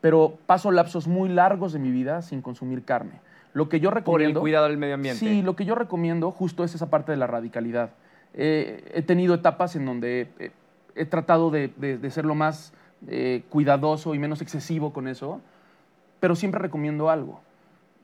[0.00, 3.20] pero paso lapsos muy largos de mi vida sin consumir carne.
[3.52, 4.40] Lo que yo Por el recomiendo...
[4.40, 5.18] cuidado del medio ambiente.
[5.18, 7.90] Sí, lo que yo recomiendo justo es esa parte de la radicalidad.
[8.34, 10.52] Eh, he tenido etapas en donde eh,
[10.94, 12.72] he tratado de, de- de ser lo más
[13.08, 15.40] eh, cuidadoso y menos excesivo con eso,
[16.20, 17.40] pero siempre recomiendo algo.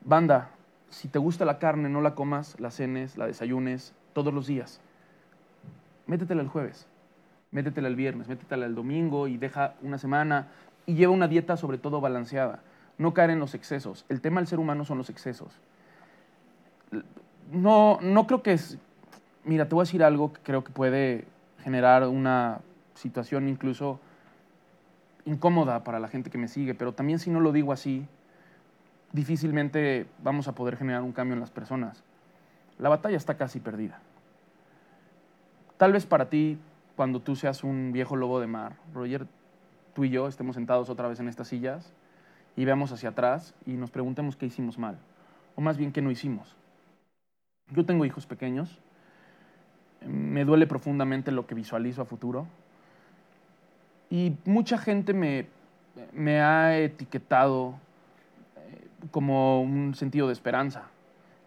[0.04, 0.50] Banda,
[0.90, 4.80] si te gusta la carne, no la comas, la cenes, la desayunes todos los días.
[6.06, 6.86] Métetela el jueves,
[7.50, 10.48] métetela el viernes, métetela el domingo y deja una semana
[10.86, 12.62] y lleva una dieta sobre todo balanceada.
[12.98, 14.06] No caer en los excesos.
[14.08, 15.60] El tema del ser humano son los excesos
[17.50, 18.78] no, no creo que es...
[19.44, 21.24] Mira, te voy a decir algo que creo que puede
[21.62, 22.60] generar una
[22.94, 24.00] situación incluso
[25.24, 28.06] incómoda para la gente que me sigue, pero también si no lo digo así,
[29.12, 32.02] difícilmente vamos a poder generar un cambio en las personas.
[32.78, 34.00] La batalla está casi perdida.
[35.76, 36.58] Tal vez para ti,
[36.96, 39.26] cuando tú seas un viejo lobo de mar, Roger,
[39.96, 41.90] tú y yo estemos sentados otra vez en estas sillas
[42.54, 44.98] y veamos hacia atrás y nos preguntemos qué hicimos mal,
[45.54, 46.54] o más bien qué no hicimos.
[47.70, 48.78] Yo tengo hijos pequeños,
[50.06, 52.46] me duele profundamente lo que visualizo a futuro.
[54.10, 55.46] Y mucha gente me,
[56.12, 57.74] me ha etiquetado
[58.56, 60.90] eh, como un sentido de esperanza.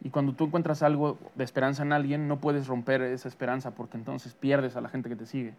[0.01, 3.97] Y cuando tú encuentras algo de esperanza en alguien, no puedes romper esa esperanza porque
[3.97, 5.53] entonces pierdes a la gente que te sigue.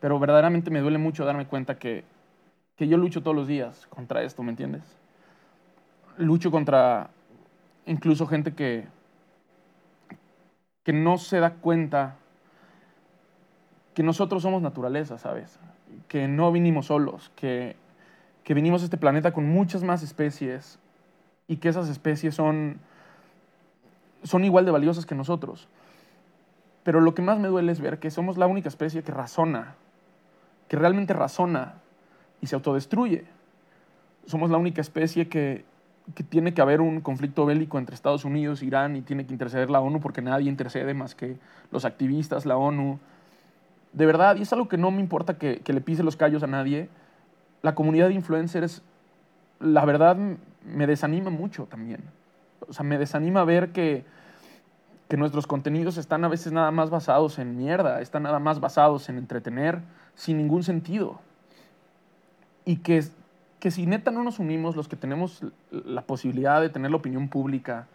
[0.00, 2.04] Pero verdaderamente me duele mucho darme cuenta que,
[2.76, 4.82] que yo lucho todos los días contra esto, ¿me entiendes?
[6.18, 7.10] Lucho contra
[7.86, 8.86] incluso gente que,
[10.82, 12.16] que no se da cuenta
[13.94, 15.58] que nosotros somos naturaleza, ¿sabes?
[16.08, 17.76] Que no vinimos solos, que,
[18.42, 20.78] que vinimos a este planeta con muchas más especies
[21.46, 22.80] y que esas especies son,
[24.24, 25.68] son igual de valiosas que nosotros.
[26.82, 29.76] Pero lo que más me duele es ver que somos la única especie que razona,
[30.68, 31.74] que realmente razona
[32.40, 33.24] y se autodestruye.
[34.26, 35.64] Somos la única especie que,
[36.14, 39.70] que tiene que haber un conflicto bélico entre Estados Unidos Irán y tiene que interceder
[39.70, 41.36] la ONU porque nadie intercede más que
[41.70, 42.98] los activistas, la ONU.
[43.92, 46.42] De verdad, y es algo que no me importa que, que le pise los callos
[46.42, 46.88] a nadie,
[47.62, 48.82] la comunidad de influencers,
[49.60, 50.16] la verdad,
[50.64, 52.02] me desanima mucho también.
[52.68, 54.04] O sea, me desanima ver que,
[55.08, 59.08] que nuestros contenidos están a veces nada más basados en mierda, están nada más basados
[59.08, 59.80] en entretener
[60.14, 61.20] sin ningún sentido.
[62.64, 63.02] Y que
[63.64, 67.28] que si neta no nos unimos, los que tenemos la posibilidad de tener la opinión
[67.30, 67.86] pública,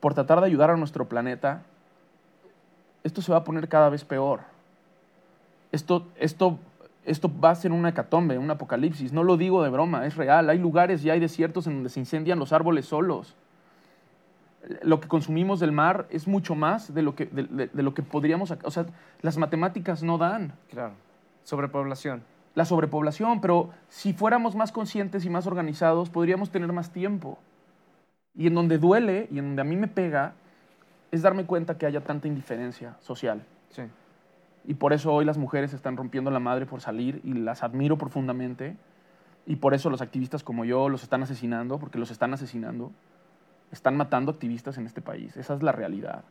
[0.00, 1.62] por tratar de ayudar a nuestro planeta,
[3.04, 4.40] esto se va a poner cada vez peor.
[5.70, 6.58] Esto, esto,
[7.04, 9.12] esto va a ser una hecatombe, un apocalipsis.
[9.12, 10.50] No lo digo de broma, es real.
[10.50, 13.36] Hay lugares y hay desiertos en donde se incendian los árboles solos.
[14.82, 17.94] Lo que consumimos del mar es mucho más de lo que, de, de, de lo
[17.94, 18.50] que podríamos...
[18.62, 18.86] O sea,
[19.22, 20.52] las matemáticas no dan.
[20.68, 20.92] Claro.
[21.44, 22.22] Sobrepoblación
[22.54, 27.38] la sobrepoblación, pero si fuéramos más conscientes y más organizados, podríamos tener más tiempo.
[28.34, 30.34] Y en donde duele y en donde a mí me pega
[31.10, 33.44] es darme cuenta que haya tanta indiferencia social.
[33.70, 33.82] Sí.
[34.64, 37.98] Y por eso hoy las mujeres están rompiendo la madre por salir y las admiro
[37.98, 38.76] profundamente.
[39.46, 42.92] Y por eso los activistas como yo los están asesinando, porque los están asesinando.
[43.72, 45.36] Están matando activistas en este país.
[45.36, 46.24] Esa es la realidad.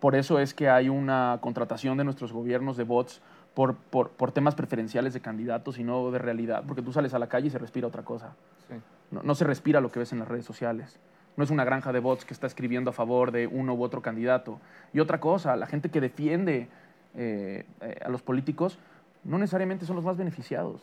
[0.00, 3.22] Por eso es que hay una contratación de nuestros gobiernos de bots
[3.54, 7.18] por, por, por, temas preferenciales de candidatos y no de realidad, porque tú sales a
[7.18, 8.34] la calle y se respira otra cosa.
[8.68, 8.74] Sí.
[9.12, 10.98] No, no, se respira lo que ves en las redes sociales.
[11.36, 14.02] No es una granja de bots que está escribiendo a favor de uno u otro
[14.02, 14.60] candidato.
[14.92, 16.68] Y otra cosa, la gente que defiende
[17.16, 18.78] eh, eh, a los políticos
[19.22, 20.82] no necesariamente son los más beneficiados,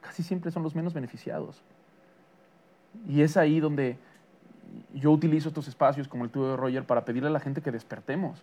[0.00, 1.62] casi siempre son los menos beneficiados.
[3.06, 3.96] Y es ahí donde
[4.94, 7.70] yo utilizo estos espacios como el tuyo de Roger para pedirle a la gente que
[7.70, 8.42] despertemos,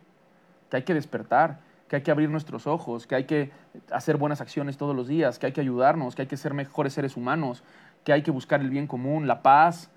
[0.69, 1.59] que hay que despertar
[1.89, 3.51] que hay que abrir nuestros ojos, que hay que
[3.91, 6.93] hacer buenas acciones todos los días, que hay que ayudarnos, que hay que ser mejores
[6.93, 7.63] seres humanos,
[8.05, 9.89] que hay que buscar el bien común, la paz,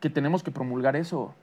[0.00, 1.34] que tenemos que promulgar eso.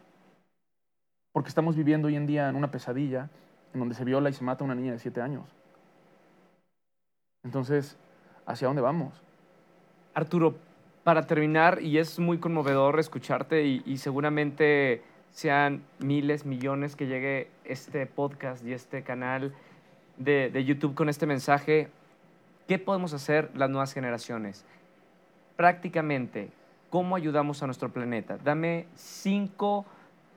[1.34, 3.30] Porque estamos viviendo hoy en día en una pesadilla
[3.74, 5.46] en donde se viola y se mata a una niña de siete años.
[7.44, 7.98] Entonces,
[8.46, 9.22] ¿hacia dónde vamos?
[10.14, 10.56] Arturo,
[11.04, 18.06] para terminar, y es muy conmovedor escucharte y, seguramente sean miles, millones que llegue este
[18.06, 19.54] podcast y este canal
[20.18, 21.88] de, de, YouTube con este mensaje,
[22.68, 24.66] ¿qué podemos hacer las nuevas generaciones?
[25.56, 26.50] Prácticamente,
[26.90, 28.38] ¿cómo ayudamos a nuestro planeta?
[28.44, 29.86] Dame cinco,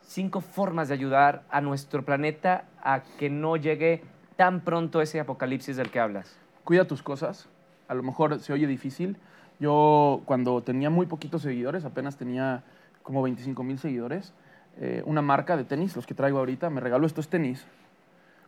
[0.02, 4.02] cinco formas de ayudar a nuestro planeta a que no llegue
[4.36, 6.36] tan pronto ese apocalipsis del que hablas.
[6.64, 7.48] Cuida tus cosas.
[7.88, 9.16] A lo mejor se oye difícil.
[9.60, 12.62] Yo cuando tenía muy poquitos seguidores, apenas tenía
[13.02, 14.32] como 25 mil seguidores,
[14.78, 17.64] eh, una marca de tenis, los que traigo ahorita, me regaló estos tenis.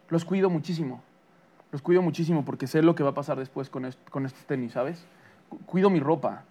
[0.09, 1.03] Los cuido muchísimo
[1.75, 4.75] los cuido muchísimo porque sé lo que va a pasar después con, con estos tenis,
[4.75, 5.05] ¿sabes?
[5.67, 6.45] Cuido mi ropa,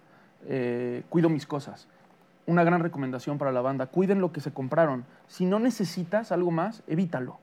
[0.46, 1.88] eh, cuido mis cosas.
[2.44, 5.06] Una gran recomendación para la banda, cuiden lo que se compraron.
[5.26, 7.38] Si no necesitas algo más, evítalo.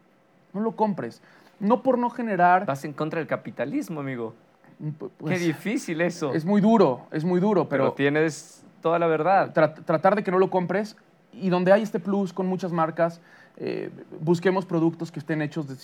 [0.54, 1.24] No lo compres.
[1.60, 2.68] No por no generar...
[2.68, 4.36] Vas en contra del capitalismo, amigo.
[4.98, 6.34] Pues, Qué difícil eso.
[6.34, 7.84] Es muy duro, es muy duro, pero...
[7.84, 9.54] Pero tienes toda la verdad.
[9.54, 10.98] Tra tratar de que no lo compres
[11.34, 13.22] y donde hay este plus con muchas marcas,
[13.58, 15.76] eh, busquemos productos que estén hechos de...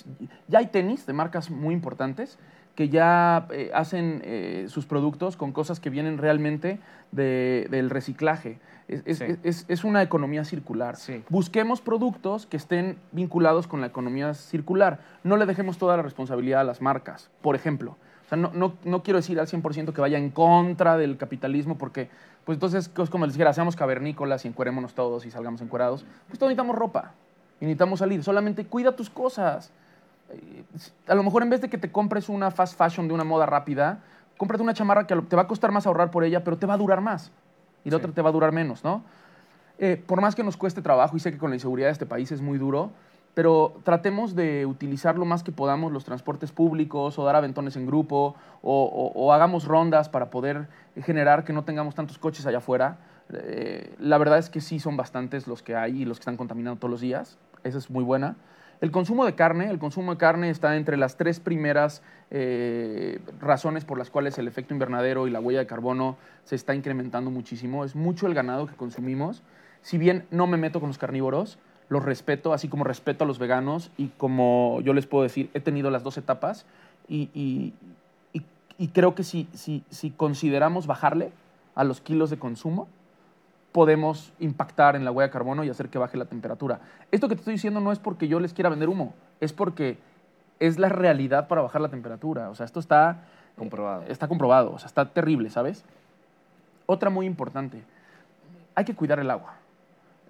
[0.47, 2.39] Ya hay tenis de marcas muy importantes
[2.75, 6.79] que ya eh, hacen eh, sus productos con cosas que vienen realmente
[7.11, 8.59] de, del reciclaje.
[8.87, 9.25] Es, es, sí.
[9.43, 10.95] es, es, una economía circular.
[10.95, 11.23] Sí.
[11.29, 14.99] Busquemos productos que estén vinculados con la economía circular.
[15.23, 17.29] No le dejemos toda la responsabilidad a las marcas.
[17.41, 20.97] Por ejemplo, o sea, no, no, no quiero decir al 100% que vaya en contra
[20.97, 22.09] del capitalismo porque
[22.43, 26.05] pues entonces es como les dijera, seamos cavernícolas y encuerémonos todos y salgamos encuerados.
[26.27, 27.13] Pues todos necesitamos ropa
[27.61, 28.21] y necesitamos salir.
[28.25, 29.71] Solamente cuida tus cosas.
[31.07, 33.45] A lo mejor en vez de que te compres una fast fashion de una moda
[33.45, 33.99] rápida,
[34.35, 36.73] cómprate una chamarra que te va a costar más ahorrar por ella, pero te va
[36.73, 37.31] a durar más.
[37.85, 38.03] Y la sí.
[38.03, 39.03] otra te va a durar menos, ¿no?
[39.79, 42.05] Eh, por más que nos cueste trabajo, y sé que con la inseguridad de este
[42.05, 42.91] país es muy duro,
[43.37, 47.85] pero tratemos de utilizar lo más que podamos los transportes públicos o dar aventones en
[47.85, 50.67] grupo o, hagamos rondas para poder
[51.03, 52.97] generar que no tengamos tantos coches allá afuera.
[53.31, 56.35] Eh, la verdad es que sí son bastantes los que hay y los que están
[56.35, 57.37] contaminando todos los días.
[57.63, 58.37] Esa es muy buena.
[58.81, 63.85] El consumo de carne, el consumo de carne está entre las tres primeras eh, razones
[63.85, 67.85] por las cuales el efecto invernadero y la huella de carbono se está incrementando muchísimo.
[67.85, 69.43] Es mucho el ganado que consumimos.
[69.83, 71.59] Si bien no me meto con los carnívoros,
[71.89, 75.59] los respeto, así como respeto a los veganos y como yo les puedo decir, he
[75.59, 76.65] tenido las dos etapas
[77.07, 77.73] y, y-
[78.33, 78.43] y-
[78.77, 81.31] y creo que si, si, si consideramos bajarle
[81.75, 82.87] a los kilos de consumo,
[83.71, 86.79] podemos impactar en la huella de carbono y hacer que baje la temperatura.
[87.11, 89.97] Esto que te estoy diciendo no es porque yo les quiera vender humo, es porque
[90.59, 92.49] es la realidad para bajar la temperatura.
[92.49, 93.23] O sea, esto está
[93.57, 94.03] Comprobado.
[94.07, 95.83] Está comprobado, o sea, está terrible, ¿sabes?
[96.85, 97.83] Otra muy importante,
[98.75, 99.55] hay que cuidar el agua.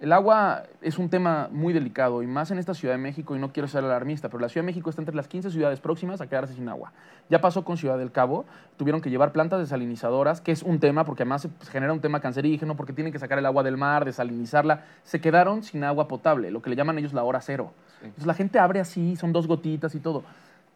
[0.00, 3.40] El agua es un tema muy delicado y más en esta Ciudad de México, y
[3.40, 6.20] no quiero ser alarmista, pero la Ciudad de México está entre las 15 ciudades próximas
[6.20, 6.92] a quedarse sin agua.
[7.28, 8.44] Ya pasó con Ciudad del Cabo,
[8.76, 12.00] tuvieron que llevar plantas desalinizadoras, que es un tema, porque además se pues, genera un
[12.00, 14.84] tema cancerígeno, porque tienen que sacar el agua del mar, desalinizarla.
[15.02, 17.72] Se quedaron sin agua potable, lo que le llaman ellos la hora cero.
[18.00, 20.22] Entonces la gente abre así, son dos gotitas y todo.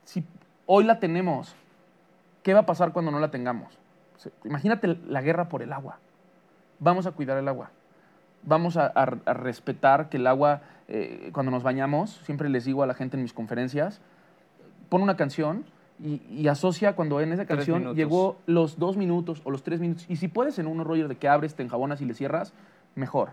[0.05, 0.25] Si
[0.67, 1.55] hoy la tenemos,
[2.43, 3.79] ¿qué va a pasar cuando no la tengamos?
[4.45, 6.01] Imagínate la guerra por el agua.
[6.81, 7.71] Vamos a cuidar el agua.
[8.45, 12.83] Vamos a, a- a respetar que el agua, eh, cuando nos bañamos, siempre les digo
[12.83, 14.01] a la gente en mis conferencias,
[14.89, 15.65] pon una canción
[16.03, 20.05] y, y asocia cuando en esa canción llegó los dos minutos o los tres minutos.
[20.09, 22.53] Y si puedes en uno, Roger, de que abres, te enjabonas y le cierras,
[22.97, 23.31] mejor.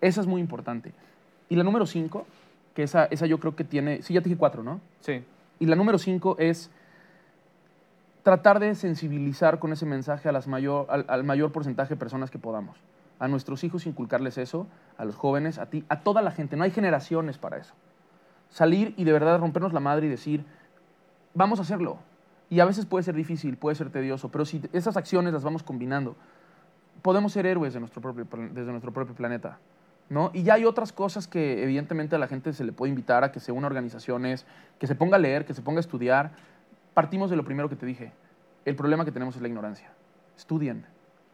[0.00, 0.92] Esa es muy importante.
[1.50, 2.26] Y la número cinco,
[2.74, 4.80] que esa, esa yo creo que tiene, sí, ya te dije cuatro, ¿no?
[5.00, 5.22] Sí.
[5.60, 6.70] Y la número cinco es
[8.22, 12.30] tratar de sensibilizar con ese mensaje a las mayor, al, al mayor porcentaje de personas
[12.30, 12.76] que podamos.
[13.18, 14.66] A nuestros hijos inculcarles eso,
[14.96, 16.56] a los jóvenes, a ti, a toda la gente.
[16.56, 17.74] No hay generaciones para eso.
[18.48, 20.44] Salir y de verdad rompernos la madre y decir,
[21.34, 21.98] vamos a hacerlo.
[22.50, 25.62] Y a veces puede ser difícil, puede ser tedioso, pero si esas acciones las vamos
[25.62, 26.16] combinando,
[27.02, 29.58] podemos ser héroes de nuestro propio, desde nuestro propio planeta.
[30.08, 30.30] ¿no?
[30.32, 33.32] Y ya hay otras cosas que evidentemente a la gente se le puede invitar a
[33.32, 34.46] que se una a organizaciones,
[34.78, 36.32] que se ponga a leer, que se ponga a estudiar.
[36.94, 38.12] Partimos de lo primero que te dije.
[38.64, 39.90] El problema que tenemos es la ignorancia.
[40.36, 40.86] Estudien,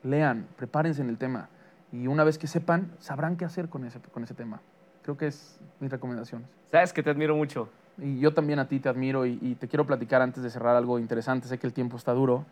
[0.03, 1.49] lean, prepárense en el tema.
[1.95, 4.61] Y una vez que sepan, sabrán qué hacer con ese, con ese tema.
[5.03, 6.49] Creo que es mis recomendaciones.
[6.73, 7.69] Sabes que te admiro mucho.
[7.99, 10.75] Y yo también a ti te admiro y, y te quiero platicar antes de cerrar
[10.77, 11.47] algo interesante.
[11.47, 12.45] Sé que el tiempo está duro.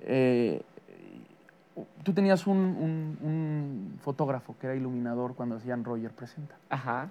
[0.00, 0.62] Eh,
[2.02, 6.56] tú tenías un, un- un fotógrafo que era iluminador cuando hacían Roger Presenta.
[6.70, 7.08] Ajá.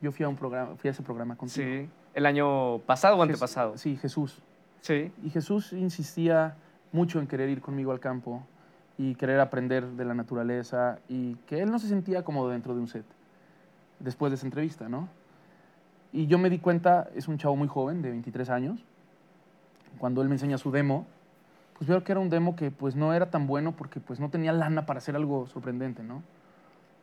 [0.00, 1.66] Yo fui a, un programa, fui a ese programa contigo.
[1.66, 1.88] Sí.
[2.14, 3.78] El año pasado o Jes- antepasado.
[3.78, 4.40] Sí, Jesús.
[4.80, 5.12] Sí.
[5.22, 6.56] Y Jesús insistía
[6.92, 8.42] mucho en querer ir conmigo al campo
[8.98, 12.80] y querer aprender de la naturaleza y que él no se sentía cómodo dentro de
[12.80, 13.04] un set
[14.00, 15.08] después de esa entrevista, ¿no?
[16.12, 18.84] Y yo me di cuenta, es un chavo muy joven, de 23 años,
[19.98, 21.06] cuando él me enseña su demo,
[21.78, 24.30] pues veo que era un demo que pues no era tan bueno porque pues no
[24.30, 26.22] tenía lana para hacer algo sorprendente, ¿no?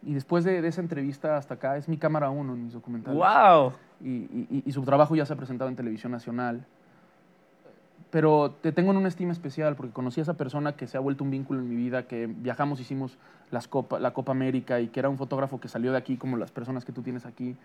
[0.02, 3.18] Y después de, de esa entrevista hasta acá, es mi cámara uno en mis documentales
[3.20, 3.74] ¡Wow!
[4.02, 6.66] y, y- y su trabajo ya se ha presentado en televisión nacional.
[8.14, 11.00] Pero te tengo en una estima especial porque conocí a esa persona que se ha
[11.00, 13.18] vuelto un vínculo en mi vida, que viajamos, hicimos
[13.50, 13.64] la
[14.14, 16.92] Copa América y que era un fotógrafo que salió de aquí como las personas que
[16.92, 17.56] tú tienes aquí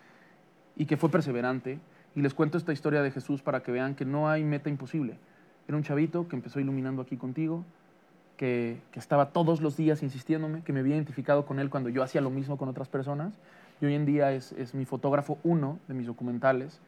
[0.75, 1.77] y que fue perseverante.
[2.15, 5.19] Y les cuento esta historia de Jesús para que vean que no hay meta imposible.
[5.67, 7.63] Era un chavito que empezó iluminando aquí contigo,
[8.35, 12.01] que, que estaba todos los días insistiéndome, que me había identificado con él cuando yo
[12.01, 13.35] hacía lo mismo con otras personas.
[13.81, 16.81] Y hoy en día es, es mi fotógrafo uno de mis documentales,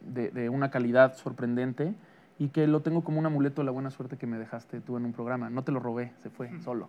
[0.00, 1.94] de una calidad sorprendente,
[2.40, 4.96] y que lo tengo como un amuleto de la buena suerte que me dejaste tú
[4.96, 5.50] en un programa.
[5.50, 6.88] No te lo robé, se fue solo.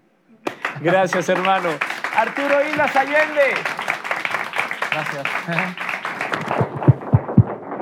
[0.82, 1.70] Gracias, hermano.
[2.16, 3.54] Arturo Islas Allende.
[4.92, 5.24] Gracias.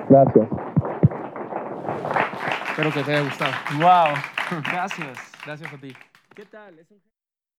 [0.10, 0.48] Gracias.
[2.70, 3.52] Espero que te haya gustado.
[3.78, 4.62] ¡Wow!
[4.72, 5.20] Gracias.
[5.46, 5.96] Gracias a ti.
[6.36, 6.80] ¿Qué tal?
[6.80, 7.00] Es un-